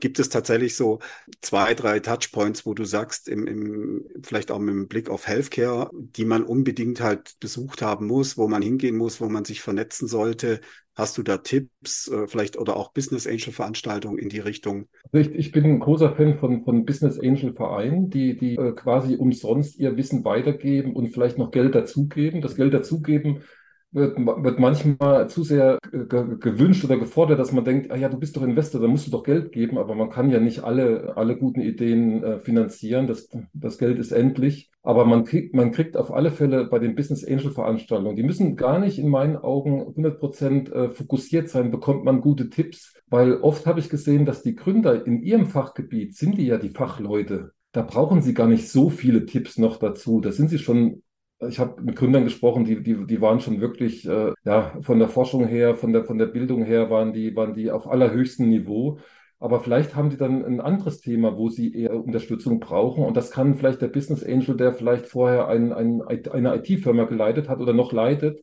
Gibt 0.00 0.18
es 0.18 0.30
tatsächlich 0.30 0.76
so 0.76 1.00
zwei, 1.42 1.74
drei 1.74 2.00
Touchpoints, 2.00 2.64
wo 2.64 2.72
du 2.74 2.84
sagst, 2.84 3.28
im, 3.28 3.46
im, 3.46 4.06
vielleicht 4.22 4.50
auch 4.50 4.58
mit 4.58 4.74
dem 4.74 4.88
Blick 4.88 5.10
auf 5.10 5.26
Healthcare, 5.26 5.90
die 5.92 6.24
man 6.24 6.44
unbedingt 6.44 7.00
halt 7.00 7.38
besucht 7.40 7.82
haben 7.82 8.06
muss, 8.06 8.38
wo 8.38 8.48
man 8.48 8.62
hingehen 8.62 8.96
muss, 8.96 9.20
wo 9.20 9.28
man 9.28 9.44
sich 9.44 9.60
vernetzen 9.60 10.08
sollte? 10.08 10.60
Hast 10.98 11.16
du 11.16 11.22
da 11.22 11.38
Tipps, 11.38 12.08
äh, 12.08 12.26
vielleicht 12.26 12.58
oder 12.58 12.76
auch 12.76 12.92
Business 12.92 13.28
Angel 13.28 13.52
Veranstaltungen 13.52 14.18
in 14.18 14.28
die 14.28 14.40
Richtung? 14.40 14.88
Also 15.12 15.30
ich, 15.30 15.36
ich, 15.38 15.52
bin 15.52 15.64
ein 15.64 15.78
großer 15.78 16.16
Fan 16.16 16.38
von, 16.38 16.64
von 16.64 16.84
Business 16.84 17.20
Angel 17.20 17.54
Vereinen, 17.54 18.10
die, 18.10 18.36
die 18.36 18.56
äh, 18.56 18.72
quasi 18.72 19.14
umsonst 19.14 19.78
ihr 19.78 19.96
Wissen 19.96 20.24
weitergeben 20.24 20.96
und 20.96 21.10
vielleicht 21.10 21.38
noch 21.38 21.52
Geld 21.52 21.76
dazugeben. 21.76 22.40
Das 22.40 22.56
Geld 22.56 22.74
dazugeben 22.74 23.42
wird, 23.90 24.18
wird 24.18 24.58
manchmal 24.58 25.28
zu 25.28 25.42
sehr 25.42 25.78
gewünscht 25.90 26.84
oder 26.84 26.98
gefordert, 26.98 27.38
dass 27.38 27.52
man 27.52 27.64
denkt, 27.64 27.90
ah 27.90 27.96
ja, 27.96 28.08
du 28.08 28.18
bist 28.18 28.36
doch 28.36 28.42
Investor, 28.42 28.80
da 28.80 28.86
musst 28.86 29.06
du 29.06 29.10
doch 29.10 29.22
Geld 29.22 29.52
geben, 29.52 29.78
aber 29.78 29.94
man 29.94 30.10
kann 30.10 30.30
ja 30.30 30.40
nicht 30.40 30.62
alle, 30.64 31.16
alle 31.16 31.36
guten 31.36 31.60
Ideen 31.60 32.22
äh, 32.22 32.38
finanzieren. 32.38 33.06
Das, 33.06 33.28
das 33.52 33.78
Geld 33.78 33.98
ist 33.98 34.12
endlich. 34.12 34.70
Aber 34.82 35.04
man 35.04 35.24
kriegt, 35.24 35.54
man 35.54 35.72
kriegt 35.72 35.96
auf 35.96 36.12
alle 36.12 36.30
Fälle 36.30 36.64
bei 36.66 36.78
den 36.78 36.94
Business 36.94 37.24
Angel 37.24 37.50
Veranstaltungen, 37.50 38.16
die 38.16 38.22
müssen 38.22 38.56
gar 38.56 38.78
nicht 38.78 38.98
in 38.98 39.08
meinen 39.08 39.36
Augen 39.36 39.80
100 39.80 40.18
Prozent 40.18 40.72
äh, 40.72 40.90
fokussiert 40.90 41.48
sein, 41.48 41.70
bekommt 41.70 42.04
man 42.04 42.20
gute 42.20 42.48
Tipps, 42.48 42.94
weil 43.08 43.34
oft 43.40 43.66
habe 43.66 43.80
ich 43.80 43.90
gesehen, 43.90 44.24
dass 44.24 44.42
die 44.42 44.54
Gründer 44.54 45.06
in 45.06 45.22
ihrem 45.22 45.46
Fachgebiet 45.46 46.16
sind 46.16 46.38
die 46.38 46.46
ja 46.46 46.58
die 46.58 46.70
Fachleute. 46.70 47.52
Da 47.72 47.82
brauchen 47.82 48.22
sie 48.22 48.34
gar 48.34 48.48
nicht 48.48 48.68
so 48.68 48.88
viele 48.88 49.26
Tipps 49.26 49.58
noch 49.58 49.76
dazu. 49.76 50.20
Da 50.20 50.32
sind 50.32 50.48
sie 50.48 50.58
schon 50.58 51.02
ich 51.40 51.58
habe 51.58 51.80
mit 51.82 51.96
Gründern 51.96 52.24
gesprochen, 52.24 52.64
die, 52.64 52.82
die, 52.82 53.06
die 53.06 53.20
waren 53.20 53.40
schon 53.40 53.60
wirklich, 53.60 54.06
äh, 54.08 54.32
ja, 54.44 54.76
von 54.82 54.98
der 54.98 55.08
Forschung 55.08 55.46
her, 55.46 55.76
von 55.76 55.92
der, 55.92 56.04
von 56.04 56.18
der 56.18 56.26
Bildung 56.26 56.64
her, 56.64 56.90
waren 56.90 57.12
die, 57.12 57.34
waren 57.36 57.54
die 57.54 57.70
auf 57.70 57.88
allerhöchstem 57.88 58.48
Niveau. 58.48 58.98
Aber 59.38 59.60
vielleicht 59.60 59.94
haben 59.94 60.10
die 60.10 60.16
dann 60.16 60.44
ein 60.44 60.60
anderes 60.60 61.00
Thema, 61.00 61.36
wo 61.36 61.48
sie 61.48 61.72
eher 61.72 61.94
Unterstützung 61.94 62.58
brauchen. 62.58 63.04
Und 63.04 63.16
das 63.16 63.30
kann 63.30 63.54
vielleicht 63.56 63.80
der 63.80 63.88
Business 63.88 64.24
Angel, 64.24 64.56
der 64.56 64.74
vielleicht 64.74 65.06
vorher 65.06 65.46
ein, 65.48 65.72
ein, 65.72 66.02
eine 66.02 66.56
IT-Firma 66.56 67.04
geleitet 67.04 67.48
hat 67.48 67.60
oder 67.60 67.72
noch 67.72 67.92
leitet, 67.92 68.42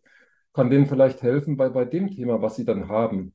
kann 0.53 0.69
denen 0.69 0.85
vielleicht 0.87 1.21
helfen 1.21 1.57
bei, 1.57 1.69
bei 1.69 1.83
dem 1.85 2.09
Thema, 2.11 2.41
was 2.41 2.55
sie 2.55 2.65
dann 2.65 2.87
haben. 2.87 3.34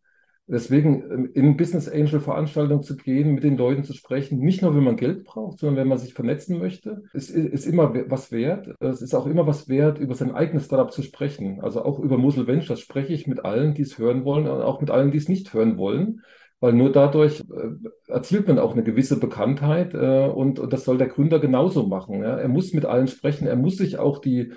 Deswegen 0.51 1.05
ähm, 1.11 1.31
in 1.33 1.57
Business 1.57 1.89
Angel 1.89 2.19
Veranstaltungen 2.19 2.83
zu 2.83 2.97
gehen, 2.97 3.35
mit 3.35 3.45
den 3.45 3.57
Leuten 3.57 3.85
zu 3.85 3.93
sprechen, 3.93 4.41
nicht 4.41 4.63
nur 4.63 4.75
wenn 4.75 4.83
man 4.83 4.97
Geld 4.97 5.25
braucht, 5.25 5.59
sondern 5.59 5.77
wenn 5.77 5.89
man 5.89 5.99
sich 5.99 6.13
vernetzen 6.13 6.59
möchte, 6.59 7.05
ist, 7.13 7.31
ist 7.31 7.67
immer 7.67 7.95
was 8.09 8.33
wert. 8.33 8.69
Es 8.81 9.01
ist 9.01 9.15
auch 9.15 9.27
immer 9.27 9.47
was 9.47 9.69
wert, 9.69 9.99
über 9.99 10.15
sein 10.15 10.33
eigenes 10.33 10.65
Startup 10.65 10.93
zu 10.93 11.03
sprechen. 11.03 11.61
Also 11.61 11.85
auch 11.85 12.01
über 12.01 12.19
Musel 12.19 12.49
Ventures 12.49 12.81
spreche 12.81 13.13
ich 13.13 13.29
mit 13.29 13.45
allen, 13.45 13.75
die 13.75 13.83
es 13.83 13.99
hören 13.99 14.25
wollen, 14.25 14.49
und 14.49 14.63
auch 14.63 14.81
mit 14.81 14.91
allen, 14.91 15.13
die 15.13 15.19
es 15.19 15.29
nicht 15.29 15.55
hören 15.55 15.79
wollen. 15.79 16.23
Weil 16.59 16.73
nur 16.75 16.91
dadurch 16.93 17.41
äh, 17.41 18.13
erzielt 18.13 18.49
man 18.49 18.59
auch 18.59 18.73
eine 18.73 18.83
gewisse 18.83 19.19
Bekanntheit 19.21 19.95
äh, 19.95 20.29
und, 20.29 20.59
und 20.59 20.73
das 20.73 20.85
soll 20.85 20.99
der 20.99 21.09
Gründer 21.09 21.39
genauso 21.39 21.87
machen. 21.87 22.23
Er 22.23 22.49
muss 22.49 22.75
mit 22.75 22.85
allen 22.85 23.07
sprechen, 23.07 23.47
er 23.47 23.57
muss 23.57 23.77
sich 23.77 23.99
auch 23.99 24.19
die 24.19 24.53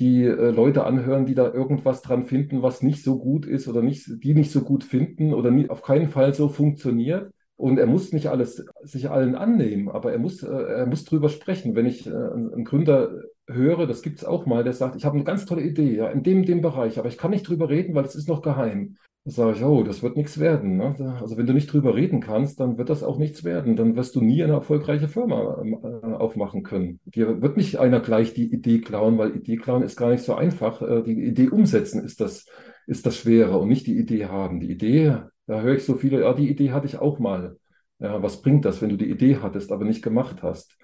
die 0.00 0.24
äh, 0.24 0.50
Leute 0.50 0.84
anhören, 0.84 1.26
die 1.26 1.34
da 1.34 1.52
irgendwas 1.52 2.02
dran 2.02 2.24
finden, 2.24 2.62
was 2.62 2.82
nicht 2.82 3.04
so 3.04 3.18
gut 3.18 3.46
ist 3.46 3.68
oder 3.68 3.82
nicht, 3.82 4.06
die 4.24 4.34
nicht 4.34 4.50
so 4.50 4.62
gut 4.62 4.82
finden 4.82 5.34
oder 5.34 5.50
nie, 5.50 5.68
auf 5.68 5.82
keinen 5.82 6.08
Fall 6.08 6.34
so 6.34 6.48
funktioniert. 6.48 7.30
Und 7.56 7.78
er 7.78 7.86
muss 7.86 8.14
nicht 8.14 8.28
alles 8.28 8.64
sich 8.82 9.10
allen 9.10 9.34
annehmen, 9.34 9.90
aber 9.90 10.12
er 10.12 10.18
muss, 10.18 10.42
äh, 10.42 10.48
er 10.48 10.86
muss 10.86 11.04
drüber 11.04 11.28
sprechen. 11.28 11.76
Wenn 11.76 11.84
ich 11.84 12.06
äh, 12.06 12.10
einen 12.10 12.64
Gründer 12.64 13.20
höre, 13.46 13.86
das 13.86 14.00
gibt 14.00 14.18
es 14.18 14.24
auch 14.24 14.46
mal, 14.46 14.64
der 14.64 14.72
sagt, 14.72 14.96
ich 14.96 15.04
habe 15.04 15.16
eine 15.16 15.24
ganz 15.24 15.44
tolle 15.44 15.62
Idee, 15.62 15.94
ja, 15.94 16.08
in 16.08 16.22
dem, 16.22 16.46
dem 16.46 16.62
Bereich, 16.62 16.98
aber 16.98 17.08
ich 17.08 17.18
kann 17.18 17.30
nicht 17.30 17.46
drüber 17.46 17.68
reden, 17.68 17.94
weil 17.94 18.04
es 18.04 18.14
ist 18.14 18.28
noch 18.28 18.40
geheim. 18.40 18.96
Da 19.24 19.32
sage 19.32 19.58
ich, 19.58 19.64
oh, 19.64 19.82
das 19.82 20.02
wird 20.02 20.16
nichts 20.16 20.38
werden. 20.40 20.76
Ne? 20.78 20.96
Also 21.20 21.36
wenn 21.36 21.46
du 21.46 21.52
nicht 21.52 21.70
drüber 21.70 21.94
reden 21.94 22.20
kannst, 22.20 22.58
dann 22.58 22.78
wird 22.78 22.88
das 22.88 23.02
auch 23.02 23.18
nichts 23.18 23.44
werden. 23.44 23.76
Dann 23.76 23.94
wirst 23.94 24.14
du 24.14 24.22
nie 24.22 24.42
eine 24.42 24.54
erfolgreiche 24.54 25.08
Firma 25.08 25.62
äh, 25.62 26.06
aufmachen 26.14 26.62
können. 26.62 27.00
Dir 27.04 27.42
wird 27.42 27.58
nicht 27.58 27.78
einer 27.78 28.00
gleich 28.00 28.32
die 28.32 28.50
Idee 28.50 28.80
klauen, 28.80 29.18
weil 29.18 29.36
Idee 29.36 29.56
klauen 29.56 29.82
ist 29.82 29.96
gar 29.96 30.10
nicht 30.10 30.24
so 30.24 30.34
einfach. 30.34 30.80
Äh, 30.80 31.02
die 31.02 31.22
Idee 31.22 31.50
umsetzen 31.50 32.02
ist 32.02 32.20
das, 32.20 32.46
ist 32.86 33.04
das 33.04 33.18
Schwere 33.18 33.58
und 33.58 33.68
nicht 33.68 33.86
die 33.86 33.98
Idee 33.98 34.26
haben. 34.26 34.58
Die 34.58 34.70
Idee, 34.70 35.18
da 35.46 35.60
höre 35.60 35.74
ich 35.74 35.84
so 35.84 35.96
viele, 35.96 36.22
ja, 36.22 36.32
die 36.32 36.48
Idee 36.48 36.72
hatte 36.72 36.86
ich 36.86 36.98
auch 36.98 37.18
mal. 37.18 37.58
Ja, 37.98 38.22
was 38.22 38.40
bringt 38.40 38.64
das, 38.64 38.80
wenn 38.80 38.88
du 38.88 38.96
die 38.96 39.10
Idee 39.10 39.36
hattest, 39.42 39.70
aber 39.70 39.84
nicht 39.84 40.02
gemacht 40.02 40.42
hast? 40.42 40.78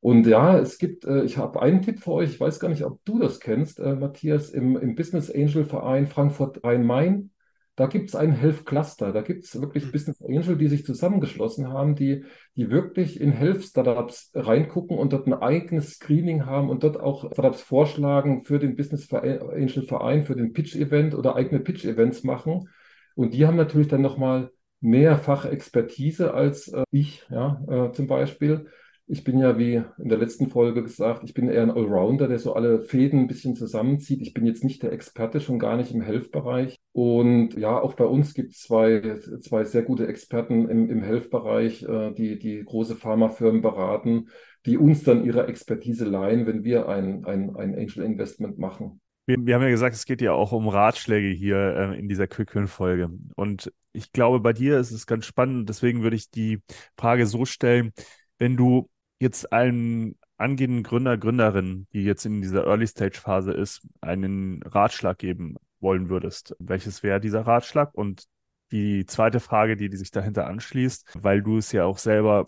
Und 0.00 0.26
ja, 0.26 0.58
es 0.58 0.78
gibt, 0.78 1.04
äh, 1.04 1.22
ich 1.22 1.38
habe 1.38 1.62
einen 1.62 1.82
Tipp 1.82 2.00
für 2.00 2.12
euch, 2.12 2.30
ich 2.30 2.40
weiß 2.40 2.58
gar 2.58 2.70
nicht, 2.70 2.84
ob 2.84 3.04
du 3.04 3.20
das 3.20 3.38
kennst, 3.38 3.78
äh, 3.78 3.94
Matthias, 3.94 4.50
im, 4.50 4.76
im 4.76 4.96
Business 4.96 5.30
Angel 5.30 5.64
Verein 5.64 6.08
Frankfurt 6.08 6.64
Rhein-Main 6.64 7.30
da 7.78 7.86
gibt 7.86 8.08
es 8.08 8.16
ein 8.16 8.32
Health 8.32 8.66
Cluster, 8.66 9.12
da 9.12 9.22
gibt 9.22 9.44
es 9.44 9.60
wirklich 9.60 9.86
mhm. 9.86 9.92
Business 9.92 10.20
Angel, 10.20 10.56
die 10.56 10.66
sich 10.66 10.84
zusammengeschlossen 10.84 11.68
haben, 11.68 11.94
die, 11.94 12.24
die 12.56 12.70
wirklich 12.70 13.20
in 13.20 13.30
Health 13.30 13.62
Startups 13.62 14.32
reingucken 14.34 14.98
und 14.98 15.12
dort 15.12 15.28
ein 15.28 15.34
eigenes 15.34 15.94
Screening 15.94 16.44
haben 16.44 16.70
und 16.70 16.82
dort 16.82 16.98
auch 16.98 17.30
Startups 17.30 17.62
vorschlagen 17.62 18.42
für 18.42 18.58
den 18.58 18.74
Business 18.74 19.08
Angel 19.12 19.86
Verein, 19.86 20.24
für 20.24 20.34
den 20.34 20.52
Pitch 20.52 20.74
Event 20.74 21.14
oder 21.14 21.36
eigene 21.36 21.60
Pitch 21.60 21.84
Events 21.84 22.24
machen. 22.24 22.68
Und 23.14 23.32
die 23.32 23.46
haben 23.46 23.56
natürlich 23.56 23.86
dann 23.86 24.02
nochmal 24.02 24.50
mehr 24.80 25.16
Fachexpertise 25.16 26.34
als 26.34 26.66
äh, 26.72 26.82
ich, 26.90 27.24
ja, 27.30 27.62
äh, 27.68 27.92
zum 27.92 28.08
Beispiel. 28.08 28.66
Ich 29.10 29.24
bin 29.24 29.38
ja, 29.38 29.56
wie 29.56 29.82
in 29.98 30.10
der 30.10 30.18
letzten 30.18 30.50
Folge 30.50 30.82
gesagt, 30.82 31.24
ich 31.24 31.32
bin 31.32 31.48
eher 31.48 31.62
ein 31.62 31.70
Allrounder, 31.70 32.28
der 32.28 32.38
so 32.38 32.52
alle 32.52 32.82
Fäden 32.82 33.20
ein 33.20 33.26
bisschen 33.26 33.56
zusammenzieht. 33.56 34.20
Ich 34.20 34.34
bin 34.34 34.44
jetzt 34.44 34.62
nicht 34.64 34.82
der 34.82 34.92
Experte, 34.92 35.40
schon 35.40 35.58
gar 35.58 35.78
nicht 35.78 35.92
im 35.92 36.02
Health-Bereich. 36.02 36.76
Und 36.92 37.54
ja, 37.54 37.80
auch 37.80 37.94
bei 37.94 38.04
uns 38.04 38.34
gibt 38.34 38.52
es 38.52 38.60
zwei, 38.60 39.18
zwei 39.40 39.64
sehr 39.64 39.82
gute 39.82 40.06
Experten 40.06 40.68
im, 40.68 40.90
im 40.90 41.02
Health-Bereich, 41.02 41.84
äh, 41.84 42.12
die, 42.12 42.38
die 42.38 42.62
große 42.62 42.96
Pharmafirmen 42.96 43.62
beraten, 43.62 44.28
die 44.66 44.76
uns 44.76 45.04
dann 45.04 45.24
ihre 45.24 45.46
Expertise 45.46 46.04
leihen, 46.04 46.46
wenn 46.46 46.62
wir 46.62 46.90
ein, 46.90 47.24
ein, 47.24 47.56
ein 47.56 47.74
Angel-Investment 47.74 48.58
machen. 48.58 49.00
Wir, 49.24 49.38
wir, 49.40 49.54
haben 49.54 49.62
ja 49.62 49.70
gesagt, 49.70 49.94
es 49.94 50.04
geht 50.04 50.20
ja 50.20 50.32
auch 50.32 50.52
um 50.52 50.68
Ratschläge 50.68 51.28
hier 51.28 51.56
äh, 51.56 51.98
in 51.98 52.10
dieser 52.10 52.26
Quick-Win-Folge. 52.26 53.08
Und 53.36 53.72
ich 53.94 54.12
glaube, 54.12 54.40
bei 54.40 54.52
dir 54.52 54.78
ist 54.78 54.90
es 54.90 55.06
ganz 55.06 55.24
spannend. 55.24 55.70
Deswegen 55.70 56.02
würde 56.02 56.16
ich 56.16 56.30
die 56.30 56.60
Frage 56.98 57.24
so 57.24 57.46
stellen, 57.46 57.92
wenn 58.38 58.56
du 58.56 58.90
jetzt 59.18 59.52
allen 59.52 60.16
angehenden 60.36 60.82
Gründer, 60.84 61.18
Gründerinnen, 61.18 61.88
die 61.92 62.04
jetzt 62.04 62.24
in 62.24 62.40
dieser 62.40 62.66
Early-Stage-Phase 62.66 63.52
ist, 63.52 63.86
einen 64.00 64.62
Ratschlag 64.62 65.18
geben 65.18 65.56
wollen 65.80 66.08
würdest, 66.08 66.54
welches 66.58 67.02
wäre 67.02 67.20
dieser 67.20 67.46
Ratschlag? 67.46 67.92
Und 67.94 68.24
die 68.70 69.06
zweite 69.06 69.40
Frage, 69.40 69.76
die, 69.76 69.88
die 69.88 69.96
sich 69.96 70.10
dahinter 70.10 70.46
anschließt, 70.46 71.18
weil 71.20 71.42
du 71.42 71.58
es 71.58 71.72
ja 71.72 71.84
auch 71.84 71.98
selber 71.98 72.46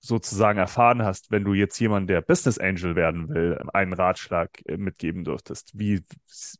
sozusagen 0.00 0.58
erfahren 0.58 1.02
hast, 1.02 1.30
wenn 1.30 1.44
du 1.44 1.52
jetzt 1.52 1.78
jemand, 1.78 2.08
der 2.08 2.22
Business 2.22 2.58
Angel 2.58 2.96
werden 2.96 3.28
will, 3.28 3.58
einen 3.74 3.92
Ratschlag 3.92 4.50
mitgeben 4.66 5.24
dürftest. 5.24 5.72
Wie 5.74 6.02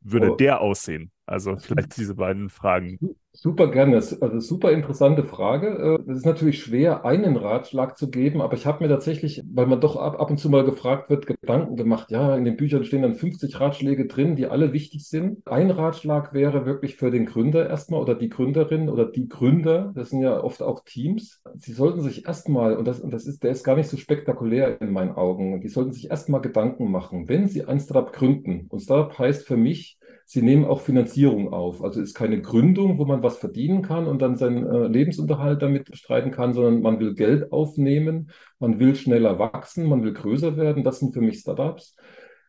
würde 0.02 0.32
oh. 0.32 0.36
der 0.36 0.60
aussehen? 0.60 1.10
Also 1.30 1.56
vielleicht 1.56 1.96
diese 1.96 2.16
beiden 2.16 2.50
Fragen. 2.50 2.98
Super 3.32 3.70
gerne. 3.70 3.94
Also 3.94 4.40
super 4.40 4.72
interessante 4.72 5.22
Frage. 5.22 6.00
Äh, 6.06 6.10
es 6.10 6.18
ist 6.18 6.26
natürlich 6.26 6.60
schwer, 6.60 7.04
einen 7.04 7.36
Ratschlag 7.36 7.96
zu 7.96 8.10
geben, 8.10 8.40
aber 8.40 8.54
ich 8.54 8.66
habe 8.66 8.82
mir 8.82 8.90
tatsächlich, 8.90 9.44
weil 9.48 9.66
man 9.66 9.80
doch 9.80 9.94
ab, 9.94 10.18
ab 10.18 10.28
und 10.28 10.38
zu 10.38 10.50
mal 10.50 10.64
gefragt 10.64 11.08
wird, 11.08 11.28
Gedanken 11.28 11.76
gemacht. 11.76 12.10
Ja, 12.10 12.36
in 12.36 12.44
den 12.44 12.56
Büchern 12.56 12.82
stehen 12.82 13.02
dann 13.02 13.14
50 13.14 13.60
Ratschläge 13.60 14.08
drin, 14.08 14.34
die 14.34 14.48
alle 14.48 14.72
wichtig 14.72 15.06
sind. 15.06 15.46
Ein 15.46 15.70
Ratschlag 15.70 16.34
wäre 16.34 16.66
wirklich 16.66 16.96
für 16.96 17.12
den 17.12 17.26
Gründer 17.26 17.70
erstmal 17.70 18.00
oder 18.00 18.16
die 18.16 18.28
Gründerin 18.28 18.88
oder 18.88 19.04
die 19.04 19.28
Gründer, 19.28 19.92
das 19.94 20.10
sind 20.10 20.22
ja 20.22 20.42
oft 20.42 20.62
auch 20.62 20.84
Teams, 20.84 21.40
sie 21.54 21.72
sollten 21.72 22.00
sich 22.00 22.26
erstmal, 22.26 22.76
und 22.76 22.88
das, 22.88 22.98
und 22.98 23.12
das 23.12 23.26
ist, 23.28 23.44
der 23.44 23.52
ist 23.52 23.62
gar 23.62 23.76
nicht 23.76 23.88
so 23.88 23.96
spektakulär 23.96 24.80
in 24.80 24.90
meinen 24.90 25.12
Augen, 25.12 25.60
die 25.60 25.68
sollten 25.68 25.92
sich 25.92 26.10
erstmal 26.10 26.40
Gedanken 26.40 26.90
machen, 26.90 27.28
wenn 27.28 27.46
sie 27.46 27.64
ein 27.66 27.78
Startup 27.78 28.12
gründen. 28.12 28.66
Und 28.68 28.80
Startup 28.80 29.16
heißt 29.16 29.46
für 29.46 29.56
mich, 29.56 29.99
Sie 30.32 30.42
nehmen 30.42 30.64
auch 30.64 30.80
Finanzierung 30.80 31.52
auf. 31.52 31.82
Also 31.82 32.00
ist 32.00 32.14
keine 32.14 32.40
Gründung, 32.40 32.98
wo 32.98 33.04
man 33.04 33.20
was 33.20 33.38
verdienen 33.38 33.82
kann 33.82 34.06
und 34.06 34.22
dann 34.22 34.36
seinen 34.36 34.64
äh, 34.64 34.86
Lebensunterhalt 34.86 35.60
damit 35.60 35.90
bestreiten 35.90 36.30
kann, 36.30 36.54
sondern 36.54 36.82
man 36.82 37.00
will 37.00 37.16
Geld 37.16 37.50
aufnehmen, 37.50 38.30
man 38.60 38.78
will 38.78 38.94
schneller 38.94 39.40
wachsen, 39.40 39.88
man 39.88 40.04
will 40.04 40.12
größer 40.12 40.56
werden. 40.56 40.84
Das 40.84 41.00
sind 41.00 41.14
für 41.14 41.20
mich 41.20 41.40
Startups. 41.40 41.96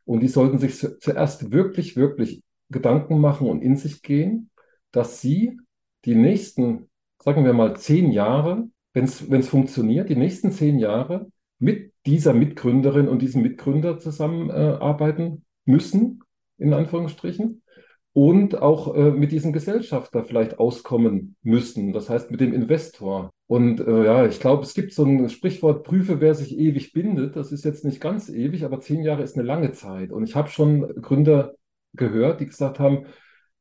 Und 0.05 0.19
die 0.19 0.27
sollten 0.27 0.59
sich 0.59 0.77
zuerst 0.77 1.51
wirklich, 1.51 1.95
wirklich 1.95 2.43
Gedanken 2.69 3.19
machen 3.19 3.49
und 3.49 3.63
in 3.63 3.75
sich 3.77 4.03
gehen, 4.03 4.51
dass 4.91 5.19
sie 5.19 5.57
die 6.05 6.13
nächsten, 6.13 6.87
sagen 7.17 7.45
wir 7.45 7.53
mal, 7.53 7.75
zehn 7.77 8.11
Jahre, 8.11 8.69
wenn 8.93 9.05
es 9.05 9.49
funktioniert, 9.49 10.07
die 10.07 10.15
nächsten 10.15 10.51
zehn 10.51 10.77
Jahre 10.77 11.31
mit 11.57 11.93
dieser 12.05 12.35
Mitgründerin 12.35 13.07
und 13.07 13.23
diesem 13.23 13.41
Mitgründer 13.41 13.97
zusammenarbeiten 13.97 15.23
äh, 15.23 15.71
müssen, 15.71 16.19
in 16.59 16.75
Anführungsstrichen 16.75 17.60
und 18.13 18.61
auch 18.61 18.93
äh, 18.95 19.11
mit 19.11 19.31
diesem 19.31 19.53
Gesellschafter 19.53 20.25
vielleicht 20.25 20.59
auskommen 20.59 21.35
müssen, 21.43 21.93
das 21.93 22.09
heißt 22.09 22.29
mit 22.29 22.41
dem 22.41 22.53
Investor. 22.53 23.31
Und 23.47 23.79
äh, 23.79 24.05
ja, 24.05 24.25
ich 24.25 24.39
glaube, 24.39 24.63
es 24.63 24.73
gibt 24.73 24.93
so 24.93 25.05
ein 25.05 25.29
Sprichwort, 25.29 25.83
prüfe, 25.83 26.19
wer 26.19 26.35
sich 26.35 26.57
ewig 26.57 26.93
bindet. 26.93 27.35
Das 27.35 27.51
ist 27.51 27.65
jetzt 27.65 27.85
nicht 27.85 28.01
ganz 28.01 28.29
ewig, 28.29 28.65
aber 28.65 28.79
zehn 28.79 29.03
Jahre 29.03 29.23
ist 29.23 29.35
eine 29.37 29.45
lange 29.45 29.71
Zeit. 29.71 30.11
Und 30.11 30.23
ich 30.23 30.35
habe 30.35 30.49
schon 30.49 30.87
Gründer 31.01 31.53
gehört, 31.93 32.41
die 32.41 32.45
gesagt 32.45 32.79
haben, 32.79 33.05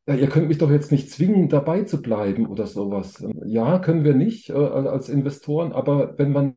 ja, 0.07 0.15
ihr 0.15 0.29
könnt 0.29 0.49
mich 0.49 0.59
doch 0.59 0.71
jetzt 0.71 0.91
nicht 0.91 1.11
zwingen, 1.11 1.49
dabei 1.49 1.83
zu 1.83 2.03
bleiben 2.03 2.47
oder 2.47 2.67
sowas. 2.67 3.25
Ja, 3.45 3.79
können 3.79 4.05
wir 4.05 4.15
nicht 4.15 4.51
äh, 4.51 4.55
als 4.55 5.09
Investoren, 5.09 5.73
aber 5.73 6.19
wenn 6.19 6.33
man, 6.33 6.55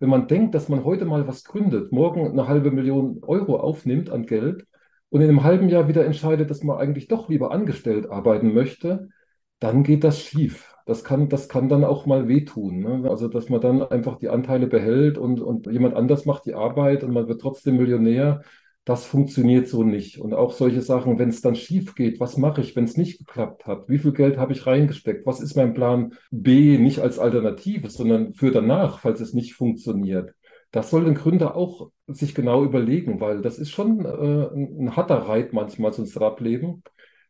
wenn 0.00 0.08
man 0.08 0.26
denkt, 0.26 0.54
dass 0.54 0.68
man 0.68 0.84
heute 0.84 1.04
mal 1.04 1.28
was 1.28 1.44
gründet, 1.44 1.92
morgen 1.92 2.28
eine 2.28 2.48
halbe 2.48 2.70
Million 2.72 3.20
Euro 3.22 3.58
aufnimmt 3.58 4.10
an 4.10 4.26
Geld, 4.26 4.66
und 5.10 5.20
in 5.20 5.28
einem 5.28 5.44
halben 5.44 5.68
Jahr 5.68 5.88
wieder 5.88 6.04
entscheidet, 6.04 6.50
dass 6.50 6.62
man 6.62 6.78
eigentlich 6.78 7.08
doch 7.08 7.28
lieber 7.28 7.52
angestellt 7.52 8.10
arbeiten 8.10 8.52
möchte, 8.52 9.08
dann 9.58 9.82
geht 9.82 10.04
das 10.04 10.20
schief. 10.20 10.74
Das 10.84 11.02
kann, 11.02 11.28
das 11.28 11.48
kann 11.48 11.68
dann 11.68 11.84
auch 11.84 12.06
mal 12.06 12.28
wehtun. 12.28 12.78
Ne? 12.80 13.10
Also, 13.10 13.28
dass 13.28 13.48
man 13.48 13.60
dann 13.60 13.82
einfach 13.82 14.18
die 14.18 14.28
Anteile 14.28 14.66
behält 14.66 15.18
und, 15.18 15.40
und 15.40 15.66
jemand 15.66 15.96
anders 15.96 16.26
macht 16.26 16.46
die 16.46 16.54
Arbeit 16.54 17.02
und 17.02 17.12
man 17.12 17.28
wird 17.28 17.40
trotzdem 17.40 17.76
Millionär. 17.76 18.42
Das 18.84 19.04
funktioniert 19.04 19.66
so 19.66 19.82
nicht. 19.82 20.18
Und 20.20 20.32
auch 20.32 20.52
solche 20.52 20.80
Sachen, 20.80 21.18
wenn 21.18 21.30
es 21.30 21.40
dann 21.40 21.56
schief 21.56 21.96
geht, 21.96 22.20
was 22.20 22.36
mache 22.36 22.60
ich, 22.60 22.76
wenn 22.76 22.84
es 22.84 22.96
nicht 22.96 23.18
geklappt 23.18 23.66
hat? 23.66 23.88
Wie 23.88 23.98
viel 23.98 24.12
Geld 24.12 24.36
habe 24.36 24.52
ich 24.52 24.64
reingesteckt? 24.64 25.26
Was 25.26 25.40
ist 25.40 25.56
mein 25.56 25.74
Plan 25.74 26.14
B 26.30 26.78
nicht 26.78 27.00
als 27.00 27.18
Alternative, 27.18 27.90
sondern 27.90 28.34
für 28.34 28.52
danach, 28.52 29.00
falls 29.00 29.20
es 29.20 29.34
nicht 29.34 29.54
funktioniert? 29.54 30.34
Das 30.70 30.90
soll 30.90 31.04
ein 31.06 31.14
Gründer 31.14 31.56
auch 31.56 31.90
sich 32.08 32.34
genau 32.34 32.64
überlegen, 32.64 33.20
weil 33.20 33.42
das 33.42 33.58
ist 33.58 33.70
schon 33.70 34.04
äh, 34.04 34.54
ein 34.54 34.96
harter 34.96 35.28
Reit 35.28 35.52
manchmal, 35.52 35.92
so 35.92 36.02
ein 36.02 36.06
Startup-Leben. 36.06 36.82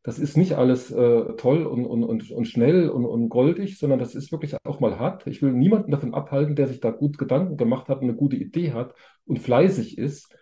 Das 0.02 0.18
ist 0.18 0.36
nicht 0.36 0.52
alles 0.54 0.90
äh, 0.92 1.34
toll 1.36 1.66
und, 1.66 1.84
und, 1.84 2.04
und, 2.04 2.30
und 2.30 2.44
schnell 2.44 2.88
und, 2.90 3.04
und 3.04 3.28
goldig, 3.28 3.78
sondern 3.78 3.98
das 3.98 4.14
ist 4.14 4.30
wirklich 4.30 4.54
auch 4.64 4.78
mal 4.78 4.98
hart. 5.00 5.26
Ich 5.26 5.42
will 5.42 5.52
niemanden 5.52 5.90
davon 5.90 6.14
abhalten, 6.14 6.54
der 6.54 6.68
sich 6.68 6.80
da 6.80 6.90
gut 6.90 7.18
Gedanken 7.18 7.56
gemacht 7.56 7.88
hat, 7.88 8.02
eine 8.02 8.14
gute 8.14 8.36
Idee 8.36 8.72
hat 8.72 8.94
und 9.24 9.40
fleißig 9.40 9.98
ist. 9.98 10.32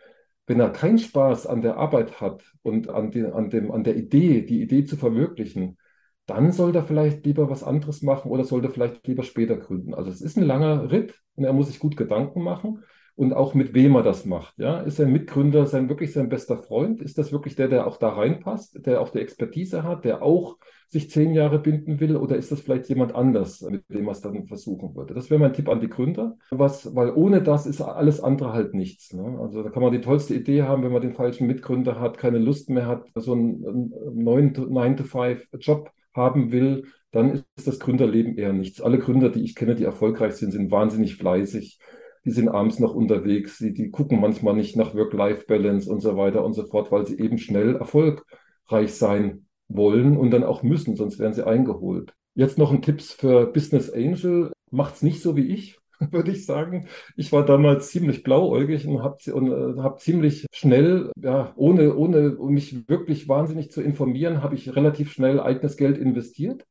Wenn 0.47 0.61
er 0.61 0.71
keinen 0.71 0.99
Spaß 0.99 1.47
an 1.47 1.63
der 1.63 1.79
Arbeit 1.79 2.21
hat 2.21 2.45
und 2.63 2.91
an, 2.91 3.11
die, 3.11 3.25
an, 3.25 3.49
dem, 3.49 3.71
an 3.71 3.85
der 3.85 3.97
Idee, 3.97 4.43
die 4.43 4.61
Idee 4.61 4.85
zu 4.85 4.97
verwirklichen, 4.97 5.79
dann 6.27 6.53
soll 6.53 6.75
er 6.77 6.85
vielleicht 6.85 7.25
lieber 7.25 7.49
was 7.49 7.63
anderes 7.63 8.03
machen 8.03 8.31
oder 8.31 8.45
sollte 8.45 8.69
vielleicht 8.69 9.07
lieber 9.07 9.23
später 9.23 9.57
gründen. 9.57 9.95
Also 9.95 10.11
es 10.11 10.21
ist 10.21 10.37
ein 10.37 10.45
langer 10.45 10.91
Ritt 10.91 11.15
und 11.37 11.45
er 11.45 11.53
muss 11.55 11.69
sich 11.69 11.79
gut 11.79 11.97
Gedanken 11.97 12.43
machen 12.43 12.83
und 13.17 13.33
auch 13.33 13.55
mit 13.55 13.75
wem 13.75 13.95
er 13.95 14.03
das 14.03 14.25
macht. 14.25 14.59
Ja? 14.59 14.81
Ist 14.81 14.97
sein 14.97 15.13
Mitgründer 15.13 15.67
sein 15.67 15.89
wirklich 15.89 16.13
sein 16.13 16.29
bester 16.29 16.59
Freund? 16.59 17.01
Ist 17.01 17.17
das 17.17 17.31
wirklich 17.31 17.55
der, 17.55 17.69
der 17.69 17.87
auch 17.87 17.97
da 17.97 18.09
reinpasst, 18.09 18.85
der 18.87 19.01
auch 19.01 19.11
die 19.11 19.21
Expertise 19.21 19.85
hat, 19.85 20.05
der 20.05 20.23
auch 20.23 20.57
sich 20.89 21.11
zehn 21.11 21.33
Jahre 21.33 21.61
binden 21.61 22.01
will? 22.01 22.17
Oder 22.17 22.37
ist 22.37 22.51
das 22.51 22.61
vielleicht 22.61 22.89
jemand 22.89 23.15
anders, 23.15 23.61
mit 23.63 23.85
dem 23.89 24.07
er 24.07 24.13
es 24.13 24.21
dann 24.21 24.47
versuchen 24.47 24.97
würde? 24.97 25.15
Das 25.15 25.31
wäre 25.31 25.39
mein 25.39 25.53
Tipp 25.53 25.69
an 25.69 25.81
die 25.81 25.89
Gründer, 25.89 26.37
was, 26.51 26.95
weil 26.97 27.13
ohne 27.13 27.41
das 27.41 27.67
ist 27.67 27.81
alles 27.81 28.21
andere 28.21 28.53
halt 28.53 28.75
nichts. 28.75 29.13
Ne? 29.13 29.39
Also 29.41 29.63
da 29.63 29.71
kann 29.71 29.83
man 29.83 29.93
die 29.93 30.01
tollste 30.01 30.35
Idee 30.35 30.65
haben, 30.65 30.83
wenn 30.83 30.93
man 30.93 31.03
den 31.03 31.15
falschen 31.15 31.47
Mitgründer 31.47 32.01
hat, 32.01 32.19
keine 32.19 32.39
Lust 32.39 32.69
mehr 32.69 32.87
hat, 32.87 33.07
so 33.15 33.33
einen 33.33 33.93
9-to-5-Job 34.17 35.91
haben 36.15 36.51
will, 36.51 36.87
dann 37.13 37.43
ist 37.57 37.69
das 37.69 37.79
Gründerleben 37.79 38.37
eher 38.37 38.53
nichts. 38.53 38.81
Alle 38.81 38.99
Gründer, 38.99 39.31
die 39.31 39.45
ich 39.45 39.55
kenne, 39.55 39.77
die 39.77 39.85
erfolgreich 39.85 40.35
sind, 40.35 40.51
sind 40.51 40.73
wahnsinnig 40.73 41.15
fleißig 41.17 41.79
die 42.25 42.31
sind 42.31 42.49
abends 42.49 42.79
noch 42.79 42.95
unterwegs, 42.95 43.59
die, 43.59 43.73
die 43.73 43.91
gucken 43.91 44.21
manchmal 44.21 44.55
nicht 44.55 44.77
nach 44.77 44.95
Work-Life-Balance 44.95 45.91
und 45.91 46.01
so 46.01 46.17
weiter 46.17 46.45
und 46.45 46.55
so 46.55 46.65
fort, 46.65 46.91
weil 46.91 47.07
sie 47.07 47.19
eben 47.19 47.39
schnell 47.39 47.77
erfolgreich 47.77 48.95
sein 48.95 49.47
wollen 49.69 50.17
und 50.17 50.31
dann 50.31 50.45
auch 50.45 50.63
müssen, 50.63 50.97
sonst 50.97 51.19
werden 51.19 51.35
sie 51.35 51.47
eingeholt. 51.47 52.15
Jetzt 52.35 52.59
noch 52.59 52.73
ein 52.73 52.83
Tipps 52.83 53.13
für 53.13 53.47
Business 53.47 53.91
Angel. 53.91 54.53
Macht's 54.71 55.03
nicht 55.03 55.23
so 55.23 55.37
wie 55.37 55.53
ich, 55.53 55.79
würde 56.11 56.33
ich 56.33 56.47
sagen. 56.47 56.89
Ich 57.17 57.31
war 57.33 57.45
damals 57.45 57.91
ziemlich 57.91 58.23
blauäugig 58.23 58.87
und 58.87 59.03
habe 59.03 59.19
äh, 59.27 59.81
hab 59.83 60.01
ziemlich 60.01 60.47
schnell, 60.53 61.11
ja, 61.17 61.53
ohne, 61.57 61.95
ohne 61.95 62.37
mich 62.41 62.89
wirklich 62.89 63.29
wahnsinnig 63.29 63.71
zu 63.71 63.83
informieren, 63.83 64.43
habe 64.43 64.55
ich 64.55 64.75
relativ 64.75 65.13
schnell 65.13 65.41
eigenes 65.41 65.77
Geld 65.77 65.99
investiert 65.99 66.65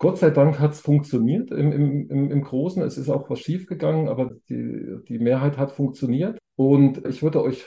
Gott 0.00 0.16
sei 0.16 0.30
Dank 0.30 0.58
hat 0.58 0.72
es 0.72 0.80
funktioniert 0.80 1.50
im, 1.50 1.72
im, 1.72 2.30
im, 2.30 2.42
Großen. 2.42 2.82
Es 2.82 2.96
ist 2.96 3.10
auch 3.10 3.28
was 3.28 3.40
schiefgegangen, 3.40 4.08
aber 4.08 4.30
die, 4.48 4.96
die 5.06 5.18
Mehrheit 5.18 5.58
hat 5.58 5.72
funktioniert. 5.72 6.38
Und 6.56 7.06
ich 7.06 7.22
würde 7.22 7.42
euch 7.42 7.66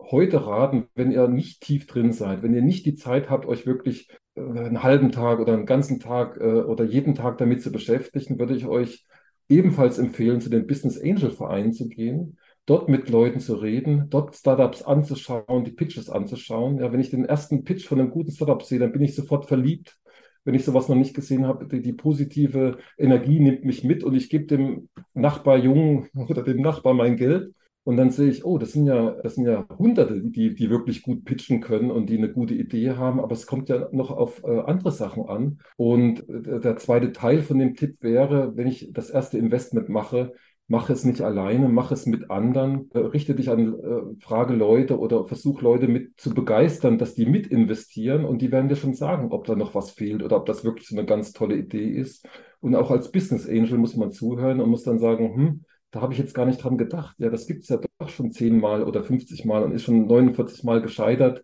heute 0.00 0.46
raten, 0.46 0.86
wenn 0.94 1.10
ihr 1.10 1.26
nicht 1.26 1.60
tief 1.60 1.88
drin 1.88 2.12
seid, 2.12 2.44
wenn 2.44 2.54
ihr 2.54 2.62
nicht 2.62 2.86
die 2.86 2.94
Zeit 2.94 3.30
habt, 3.30 3.46
euch 3.46 3.66
wirklich 3.66 4.08
äh, 4.36 4.42
einen 4.42 4.84
halben 4.84 5.10
Tag 5.10 5.40
oder 5.40 5.54
einen 5.54 5.66
ganzen 5.66 5.98
Tag 5.98 6.36
äh, 6.40 6.44
oder 6.44 6.84
jeden 6.84 7.16
Tag 7.16 7.38
damit 7.38 7.62
zu 7.64 7.72
beschäftigen, 7.72 8.38
würde 8.38 8.54
ich 8.54 8.66
euch 8.66 9.04
ebenfalls 9.48 9.98
empfehlen, 9.98 10.40
zu 10.40 10.50
den 10.50 10.68
Business 10.68 11.00
Angel 11.00 11.32
Vereinen 11.32 11.72
zu 11.72 11.88
gehen, 11.88 12.38
dort 12.64 12.88
mit 12.88 13.10
Leuten 13.10 13.40
zu 13.40 13.56
reden, 13.56 14.06
dort 14.08 14.36
Startups 14.36 14.82
anzuschauen, 14.82 15.64
die 15.64 15.72
Pitches 15.72 16.08
anzuschauen. 16.08 16.78
Ja, 16.78 16.92
wenn 16.92 17.00
ich 17.00 17.10
den 17.10 17.24
ersten 17.24 17.64
Pitch 17.64 17.88
von 17.88 17.98
einem 17.98 18.10
guten 18.10 18.30
Startup 18.30 18.62
sehe, 18.62 18.78
dann 18.78 18.92
bin 18.92 19.02
ich 19.02 19.16
sofort 19.16 19.46
verliebt 19.46 19.98
wenn 20.44 20.54
ich 20.54 20.64
sowas 20.64 20.88
noch 20.88 20.96
nicht 20.96 21.14
gesehen 21.14 21.46
habe, 21.46 21.66
die, 21.66 21.82
die 21.82 21.92
positive 21.92 22.78
Energie 22.98 23.40
nimmt 23.40 23.64
mich 23.64 23.84
mit 23.84 24.04
und 24.04 24.14
ich 24.14 24.28
gebe 24.28 24.46
dem 24.46 24.88
Nachbar 25.14 25.58
Jungen 25.58 26.08
oder 26.28 26.42
dem 26.42 26.60
Nachbar 26.60 26.94
mein 26.94 27.16
Geld. 27.16 27.52
Und 27.84 27.96
dann 27.96 28.10
sehe 28.10 28.30
ich, 28.30 28.44
oh, 28.44 28.58
das 28.58 28.72
sind 28.72 28.86
ja, 28.86 29.10
das 29.24 29.34
sind 29.34 29.44
ja 29.44 29.66
Hunderte, 29.76 30.22
die, 30.22 30.54
die 30.54 30.70
wirklich 30.70 31.02
gut 31.02 31.24
pitchen 31.24 31.60
können 31.60 31.90
und 31.90 32.08
die 32.08 32.16
eine 32.16 32.30
gute 32.32 32.54
Idee 32.54 32.92
haben. 32.92 33.18
Aber 33.18 33.32
es 33.32 33.46
kommt 33.46 33.68
ja 33.68 33.88
noch 33.90 34.12
auf 34.12 34.40
äh, 34.44 34.60
andere 34.60 34.92
Sachen 34.92 35.28
an. 35.28 35.58
Und 35.76 36.28
äh, 36.28 36.60
der 36.60 36.76
zweite 36.76 37.10
Teil 37.10 37.42
von 37.42 37.58
dem 37.58 37.74
Tipp 37.74 37.96
wäre, 38.00 38.56
wenn 38.56 38.68
ich 38.68 38.92
das 38.92 39.10
erste 39.10 39.36
Investment 39.36 39.88
mache, 39.88 40.32
mach 40.72 40.88
es 40.88 41.04
nicht 41.04 41.20
alleine, 41.20 41.68
mach 41.68 41.92
es 41.92 42.06
mit 42.06 42.30
anderen, 42.30 42.90
richte 42.94 43.34
dich 43.34 43.50
an, 43.50 43.74
äh, 43.78 44.22
frage 44.22 44.54
Leute 44.54 44.98
oder 44.98 45.26
versuch 45.26 45.60
Leute 45.60 45.86
mit 45.86 46.18
zu 46.18 46.32
begeistern, 46.32 46.96
dass 46.96 47.14
die 47.14 47.26
mit 47.26 47.46
investieren 47.46 48.24
und 48.24 48.40
die 48.40 48.50
werden 48.50 48.70
dir 48.70 48.76
schon 48.76 48.94
sagen, 48.94 49.32
ob 49.32 49.44
da 49.44 49.54
noch 49.54 49.74
was 49.74 49.90
fehlt 49.90 50.22
oder 50.22 50.38
ob 50.38 50.46
das 50.46 50.64
wirklich 50.64 50.88
so 50.88 50.96
eine 50.96 51.04
ganz 51.04 51.34
tolle 51.34 51.56
Idee 51.56 51.90
ist. 51.90 52.26
Und 52.60 52.74
auch 52.74 52.90
als 52.90 53.12
Business 53.12 53.46
Angel 53.46 53.76
muss 53.76 53.96
man 53.96 54.12
zuhören 54.12 54.62
und 54.62 54.70
muss 54.70 54.82
dann 54.82 54.98
sagen, 54.98 55.36
hm, 55.36 55.64
da 55.90 56.00
habe 56.00 56.14
ich 56.14 56.18
jetzt 56.18 56.32
gar 56.32 56.46
nicht 56.46 56.64
dran 56.64 56.78
gedacht. 56.78 57.16
Ja, 57.18 57.28
das 57.28 57.46
gibt 57.46 57.64
es 57.64 57.68
ja 57.68 57.78
doch 57.98 58.08
schon 58.08 58.32
zehnmal 58.32 58.82
oder 58.84 59.04
50 59.04 59.44
Mal 59.44 59.64
und 59.64 59.72
ist 59.72 59.82
schon 59.82 60.06
49 60.06 60.64
Mal 60.64 60.80
gescheitert. 60.80 61.42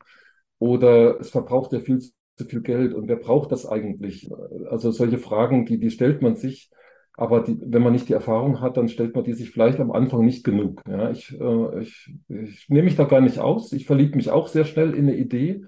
Oder 0.58 1.20
es 1.20 1.28
verbraucht 1.28 1.74
ja 1.74 1.80
viel 1.80 1.98
zu 1.98 2.12
viel 2.46 2.62
Geld 2.62 2.94
und 2.94 3.08
wer 3.08 3.16
braucht 3.16 3.52
das 3.52 3.66
eigentlich? 3.66 4.30
Also 4.70 4.90
solche 4.90 5.18
Fragen, 5.18 5.66
die, 5.66 5.78
die 5.78 5.90
stellt 5.90 6.22
man 6.22 6.36
sich 6.36 6.70
aber 7.18 7.40
die, 7.40 7.58
wenn 7.60 7.82
man 7.82 7.92
nicht 7.92 8.08
die 8.08 8.12
Erfahrung 8.12 8.60
hat, 8.60 8.76
dann 8.76 8.88
stellt 8.88 9.16
man 9.16 9.24
die 9.24 9.32
sich 9.32 9.50
vielleicht 9.50 9.80
am 9.80 9.90
Anfang 9.90 10.24
nicht 10.24 10.44
genug. 10.44 10.80
Ja, 10.88 11.10
ich, 11.10 11.36
äh, 11.38 11.80
ich, 11.80 12.14
ich 12.28 12.68
nehme 12.68 12.84
mich 12.84 12.94
da 12.94 13.04
gar 13.04 13.20
nicht 13.20 13.40
aus. 13.40 13.72
Ich 13.72 13.86
verliebe 13.86 14.14
mich 14.14 14.30
auch 14.30 14.46
sehr 14.46 14.64
schnell 14.64 14.94
in 14.94 15.08
eine 15.08 15.16
Idee, 15.16 15.64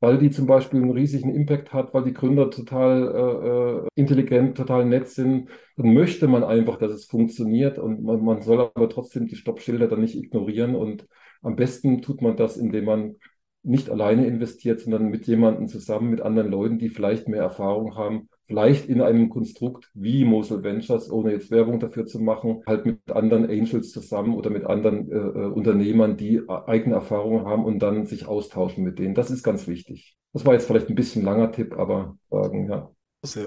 weil 0.00 0.16
die 0.16 0.30
zum 0.30 0.46
Beispiel 0.46 0.80
einen 0.80 0.92
riesigen 0.92 1.34
Impact 1.34 1.74
hat, 1.74 1.92
weil 1.92 2.04
die 2.04 2.14
Gründer 2.14 2.50
total 2.50 3.12
äh, 3.14 3.48
äh 3.84 3.88
intelligent, 3.94 4.56
total 4.56 4.86
nett 4.86 5.08
sind. 5.08 5.50
Dann 5.76 5.92
möchte 5.92 6.28
man 6.28 6.42
einfach, 6.42 6.78
dass 6.78 6.92
es 6.92 7.04
funktioniert 7.04 7.78
und 7.78 8.02
man, 8.02 8.24
man 8.24 8.40
soll 8.40 8.60
aber 8.60 8.88
trotzdem 8.88 9.26
die 9.26 9.36
Stoppschilder 9.36 9.88
dann 9.88 10.00
nicht 10.00 10.16
ignorieren. 10.16 10.74
Und 10.74 11.06
am 11.42 11.56
besten 11.56 12.00
tut 12.00 12.22
man 12.22 12.38
das, 12.38 12.56
indem 12.56 12.86
man 12.86 13.16
nicht 13.62 13.90
alleine 13.90 14.26
investiert, 14.26 14.80
sondern 14.80 15.08
mit 15.08 15.26
jemandem 15.26 15.68
zusammen, 15.68 16.08
mit 16.08 16.22
anderen 16.22 16.50
Leuten, 16.50 16.78
die 16.78 16.88
vielleicht 16.88 17.28
mehr 17.28 17.42
Erfahrung 17.42 17.96
haben, 17.96 18.30
vielleicht 18.46 18.88
in 18.88 19.00
einem 19.00 19.28
Konstrukt 19.28 19.90
wie 19.94 20.24
Mosel 20.24 20.62
Ventures, 20.62 21.10
ohne 21.10 21.32
jetzt 21.32 21.50
Werbung 21.50 21.80
dafür 21.80 22.06
zu 22.06 22.20
machen, 22.20 22.62
halt 22.66 22.86
mit 22.86 23.10
anderen 23.10 23.44
Angels 23.44 23.90
zusammen 23.90 24.34
oder 24.34 24.50
mit 24.50 24.64
anderen 24.64 25.10
äh, 25.10 25.16
äh 25.16 25.46
Unternehmern, 25.46 26.16
die 26.16 26.42
eigene 26.48 26.94
Erfahrungen 26.94 27.44
haben 27.44 27.64
und 27.64 27.80
dann 27.80 28.06
sich 28.06 28.26
austauschen 28.26 28.84
mit 28.84 28.98
denen. 28.98 29.14
Das 29.14 29.30
ist 29.30 29.42
ganz 29.42 29.66
wichtig. 29.66 30.16
Das 30.32 30.44
war 30.44 30.52
jetzt 30.52 30.66
vielleicht 30.66 30.88
ein 30.88 30.94
bisschen 30.94 31.24
langer 31.24 31.52
Tipp, 31.52 31.78
aber 31.78 32.18
sagen, 32.30 32.68
ja 32.70 32.90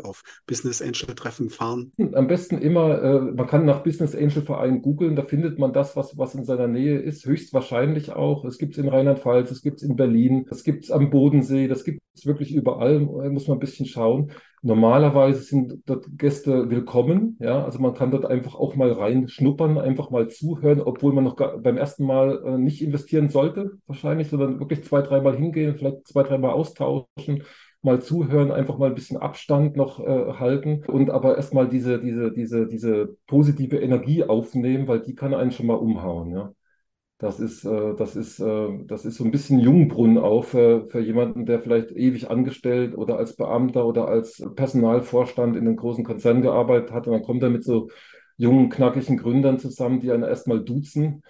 auf 0.03 0.23
Business 0.47 0.81
Angel 0.81 1.15
Treffen 1.15 1.49
fahren? 1.49 1.91
Am 2.13 2.27
besten 2.27 2.57
immer, 2.57 3.01
äh, 3.01 3.19
man 3.19 3.47
kann 3.47 3.65
nach 3.65 3.83
Business 3.83 4.15
Angel 4.15 4.41
Verein 4.41 4.81
googeln, 4.81 5.15
da 5.15 5.23
findet 5.23 5.59
man 5.59 5.73
das, 5.73 5.95
was, 5.95 6.17
was 6.17 6.35
in 6.35 6.43
seiner 6.43 6.67
Nähe 6.67 6.99
ist, 6.99 7.25
höchstwahrscheinlich 7.25 8.11
auch. 8.11 8.45
Es 8.45 8.57
gibt 8.57 8.73
es 8.77 8.83
in 8.83 8.89
Rheinland-Pfalz, 8.89 9.51
es 9.51 9.61
gibt 9.61 9.77
es 9.77 9.83
in 9.83 9.95
Berlin, 9.95 10.45
es 10.49 10.63
gibt 10.63 10.85
es 10.85 10.91
am 10.91 11.09
Bodensee, 11.09 11.67
das 11.67 11.83
gibt 11.83 12.01
es 12.15 12.25
wirklich 12.25 12.53
überall, 12.53 12.99
da 12.99 13.29
muss 13.29 13.47
man 13.47 13.57
ein 13.57 13.61
bisschen 13.61 13.85
schauen. 13.85 14.31
Normalerweise 14.61 15.41
sind 15.41 15.83
dort 15.85 16.05
Gäste 16.17 16.69
willkommen, 16.69 17.37
ja, 17.39 17.63
also 17.63 17.79
man 17.79 17.93
kann 17.93 18.11
dort 18.11 18.25
einfach 18.25 18.55
auch 18.55 18.75
mal 18.75 18.91
reinschnuppern, 18.91 19.77
einfach 19.77 20.09
mal 20.09 20.27
zuhören, 20.27 20.81
obwohl 20.81 21.13
man 21.13 21.23
noch 21.23 21.37
gar, 21.37 21.57
beim 21.59 21.77
ersten 21.77 22.05
Mal 22.05 22.43
äh, 22.45 22.57
nicht 22.57 22.81
investieren 22.81 23.29
sollte, 23.29 23.71
wahrscheinlich, 23.87 24.27
sondern 24.27 24.59
wirklich 24.59 24.83
zwei, 24.83 25.01
dreimal 25.01 25.37
hingehen, 25.37 25.77
vielleicht 25.77 26.07
zwei, 26.07 26.23
dreimal 26.23 26.51
austauschen 26.51 27.43
mal 27.81 28.01
zuhören, 28.01 28.51
einfach 28.51 28.77
mal 28.77 28.89
ein 28.89 28.95
bisschen 28.95 29.17
Abstand 29.17 29.77
noch 29.77 29.99
äh, 29.99 30.33
halten 30.33 30.83
und 30.87 31.09
aber 31.09 31.37
erstmal 31.37 31.69
diese, 31.69 31.99
diese, 32.01 32.31
diese, 32.31 32.67
diese 32.67 33.17
positive 33.27 33.77
Energie 33.79 34.23
aufnehmen, 34.23 34.87
weil 34.87 35.01
die 35.01 35.15
kann 35.15 35.33
einen 35.33 35.51
schon 35.51 35.67
mal 35.67 35.75
umhauen, 35.75 36.31
ja. 36.31 36.53
Das 37.19 37.39
ist, 37.41 37.65
äh, 37.65 37.95
das 37.97 38.15
ist, 38.15 38.39
äh, 38.39 38.67
das 38.85 39.03
ist 39.03 39.17
so 39.17 39.25
ein 39.25 39.31
bisschen 39.31 39.59
Jungbrunnen 39.59 40.17
auch 40.17 40.45
für, 40.45 40.87
für 40.89 41.01
jemanden, 41.01 41.45
der 41.45 41.59
vielleicht 41.59 41.91
ewig 41.91 42.29
angestellt 42.29 42.97
oder 42.97 43.17
als 43.17 43.35
Beamter 43.35 43.85
oder 43.85 44.07
als 44.07 44.41
Personalvorstand 44.55 45.57
in 45.57 45.65
den 45.65 45.75
großen 45.75 46.05
Konzernen 46.05 46.41
gearbeitet 46.41 46.91
hat. 46.93 47.07
Und 47.07 47.13
dann 47.13 47.23
kommt 47.23 47.43
er 47.43 47.49
mit 47.49 47.65
so 47.65 47.89
jungen, 48.37 48.69
knackigen 48.69 49.17
Gründern 49.17 49.59
zusammen, 49.59 49.99
die 49.99 50.11
einen 50.13 50.23
erstmal 50.23 50.63
duzen. 50.63 51.21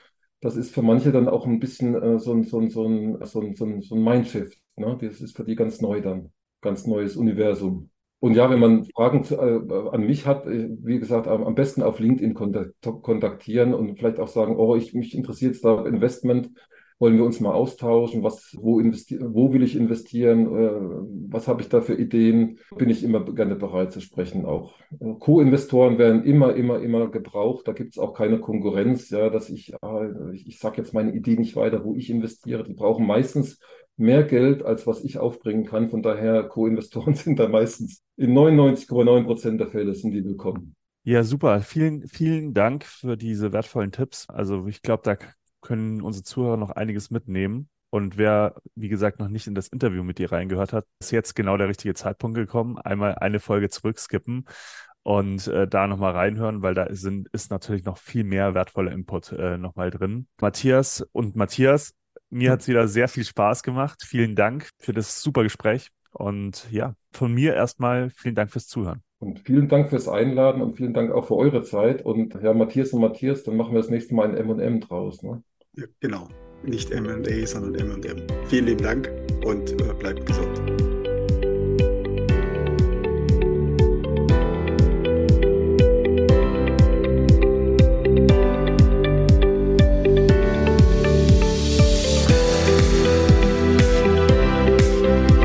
Das 0.41 0.55
ist 0.55 0.71
für 0.73 0.83
manche 0.83 1.11
dann 1.11 1.27
auch 1.27 1.47
ein 1.47 1.59
bisschen 1.59 1.95
äh, 1.95 2.19
so, 2.19 2.33
ein, 2.33 2.43
so, 2.43 2.59
ein, 2.59 2.69
so, 2.69 2.85
ein, 2.87 3.17
so, 3.25 3.41
ein, 3.41 3.55
so, 3.55 3.65
ein, 3.65 3.81
so 3.81 3.95
ein 3.95 4.03
Mindshift. 4.03 4.59
Ne? 4.75 4.95
Das 5.01 5.21
ist 5.21 5.35
für 5.35 5.43
die 5.43 5.55
ganz 5.55 5.81
neu 5.81 6.01
dann 6.01 6.31
ganz 6.61 6.85
neues 6.85 7.15
Universum. 7.15 7.89
Und 8.19 8.35
ja, 8.35 8.49
wenn 8.49 8.59
man 8.59 8.85
Fragen 8.85 9.23
zu, 9.23 9.35
äh, 9.35 9.89
an 9.91 10.05
mich 10.05 10.25
hat, 10.25 10.45
äh, 10.45 10.69
wie 10.81 10.99
gesagt, 10.99 11.27
am, 11.27 11.55
besten 11.55 11.81
auf 11.81 11.99
LinkedIn 11.99 12.33
kontaktieren 12.33 13.73
und 13.73 13.97
vielleicht 13.97 14.19
auch 14.19 14.27
sagen, 14.27 14.57
oh, 14.57 14.75
ich 14.75 14.93
mich 14.93 15.15
interessiert 15.15 15.53
jetzt 15.53 15.63
da 15.63 15.85
Investment, 15.85 16.51
wollen 16.99 17.15
wir 17.15 17.23
uns 17.23 17.39
mal 17.39 17.53
austauschen, 17.53 18.23
was, 18.23 18.53
wo, 18.59 18.79
wo 18.81 19.53
will 19.53 19.63
ich 19.63 19.77
investieren, 19.77 20.47
äh, 20.47 21.31
was 21.31 21.47
habe 21.47 21.61
ich 21.61 21.69
da 21.69 21.79
für 21.79 21.95
Ideen, 21.95 22.59
bin 22.75 22.89
ich 22.89 23.03
immer 23.03 23.23
gerne 23.23 23.55
bereit 23.55 23.93
zu 23.93 24.01
sprechen 24.01 24.45
auch. 24.45 24.73
Co-Investoren 25.19 25.97
werden 25.97 26.25
immer, 26.25 26.55
immer, 26.55 26.81
immer 26.81 27.09
gebraucht, 27.09 27.69
da 27.69 27.71
gibt 27.71 27.93
es 27.93 27.99
auch 27.99 28.13
keine 28.13 28.39
Konkurrenz, 28.41 29.09
ja, 29.11 29.29
dass 29.29 29.49
ich, 29.49 29.73
äh, 29.81 30.33
ich, 30.33 30.45
ich 30.45 30.59
sage 30.59 30.77
jetzt 30.77 30.93
meine 30.93 31.15
Idee 31.15 31.37
nicht 31.37 31.55
weiter, 31.55 31.85
wo 31.85 31.95
ich 31.95 32.09
investiere, 32.09 32.65
die 32.65 32.73
brauchen 32.73 33.07
meistens 33.07 33.61
mehr 33.99 34.23
Geld, 34.23 34.63
als 34.63 34.87
was 34.87 35.03
ich 35.03 35.17
aufbringen 35.17 35.65
kann. 35.65 35.89
Von 35.89 36.01
daher, 36.01 36.43
Co-Investoren 36.43 37.13
sind 37.15 37.39
da 37.39 37.47
meistens 37.47 38.01
in 38.17 38.33
99,9 38.33 39.23
Prozent 39.25 39.59
der 39.59 39.67
Fälle 39.67 39.93
sind 39.93 40.11
die 40.11 40.23
willkommen. 40.23 40.75
Ja, 41.03 41.23
super. 41.23 41.61
Vielen, 41.61 42.07
vielen 42.07 42.53
Dank 42.53 42.85
für 42.85 43.17
diese 43.17 43.51
wertvollen 43.51 43.91
Tipps. 43.91 44.27
Also 44.29 44.67
ich 44.67 44.81
glaube, 44.81 45.03
da 45.03 45.17
können 45.61 46.01
unsere 46.01 46.23
Zuhörer 46.23 46.57
noch 46.57 46.71
einiges 46.71 47.09
mitnehmen. 47.09 47.69
Und 47.89 48.17
wer, 48.17 48.55
wie 48.75 48.89
gesagt, 48.89 49.19
noch 49.19 49.29
nicht 49.29 49.47
in 49.47 49.55
das 49.55 49.67
Interview 49.67 50.03
mit 50.03 50.19
dir 50.19 50.31
reingehört 50.31 50.73
hat, 50.73 50.85
ist 50.99 51.11
jetzt 51.11 51.35
genau 51.35 51.57
der 51.57 51.69
richtige 51.69 51.95
Zeitpunkt 51.95 52.37
gekommen. 52.37 52.77
Einmal 52.77 53.15
eine 53.15 53.39
Folge 53.39 53.69
zurückskippen 53.69 54.45
und 55.03 55.47
äh, 55.47 55.67
da 55.67 55.87
nochmal 55.87 56.11
reinhören, 56.11 56.61
weil 56.61 56.75
da 56.75 56.87
sind, 56.93 57.29
ist 57.31 57.49
natürlich 57.49 57.85
noch 57.85 57.97
viel 57.97 58.23
mehr 58.23 58.53
wertvoller 58.53 58.91
Input 58.91 59.31
äh, 59.31 59.57
nochmal 59.57 59.89
drin. 59.89 60.27
Matthias 60.39 61.01
und 61.13 61.35
Matthias, 61.35 61.95
mir 62.29 62.51
hat 62.51 62.61
es 62.61 62.67
wieder 62.67 62.87
sehr 62.87 63.07
viel 63.07 63.23
Spaß 63.23 63.63
gemacht. 63.63 64.03
Vielen 64.05 64.35
Dank 64.35 64.69
für 64.77 64.93
das 64.93 65.21
super 65.21 65.43
Gespräch. 65.43 65.89
Und 66.11 66.69
ja, 66.71 66.95
von 67.11 67.33
mir 67.33 67.53
erstmal 67.53 68.09
vielen 68.09 68.35
Dank 68.35 68.51
fürs 68.51 68.67
Zuhören. 68.67 69.01
Und 69.19 69.39
vielen 69.39 69.67
Dank 69.67 69.89
fürs 69.89 70.07
Einladen 70.07 70.61
und 70.61 70.77
vielen 70.77 70.93
Dank 70.93 71.11
auch 71.11 71.27
für 71.27 71.35
eure 71.35 71.61
Zeit. 71.63 72.05
Und 72.05 72.35
ja, 72.41 72.53
Matthias 72.53 72.93
und 72.93 73.01
Matthias, 73.01 73.43
dann 73.43 73.57
machen 73.57 73.73
wir 73.73 73.81
das 73.81 73.89
nächste 73.89 74.15
Mal 74.15 74.35
ein 74.35 74.47
MM 74.47 74.79
draus. 74.79 75.21
Ne? 75.23 75.43
Ja, 75.75 75.85
genau. 75.99 76.27
Nicht 76.63 76.91
M&A, 76.91 77.45
sondern 77.45 77.75
M&M. 77.75 78.27
Vielen 78.47 78.65
lieben 78.65 78.83
Dank 78.83 79.11
und 79.45 79.71
äh, 79.81 79.93
bleibt 79.93 80.25
gesund. 80.25 80.88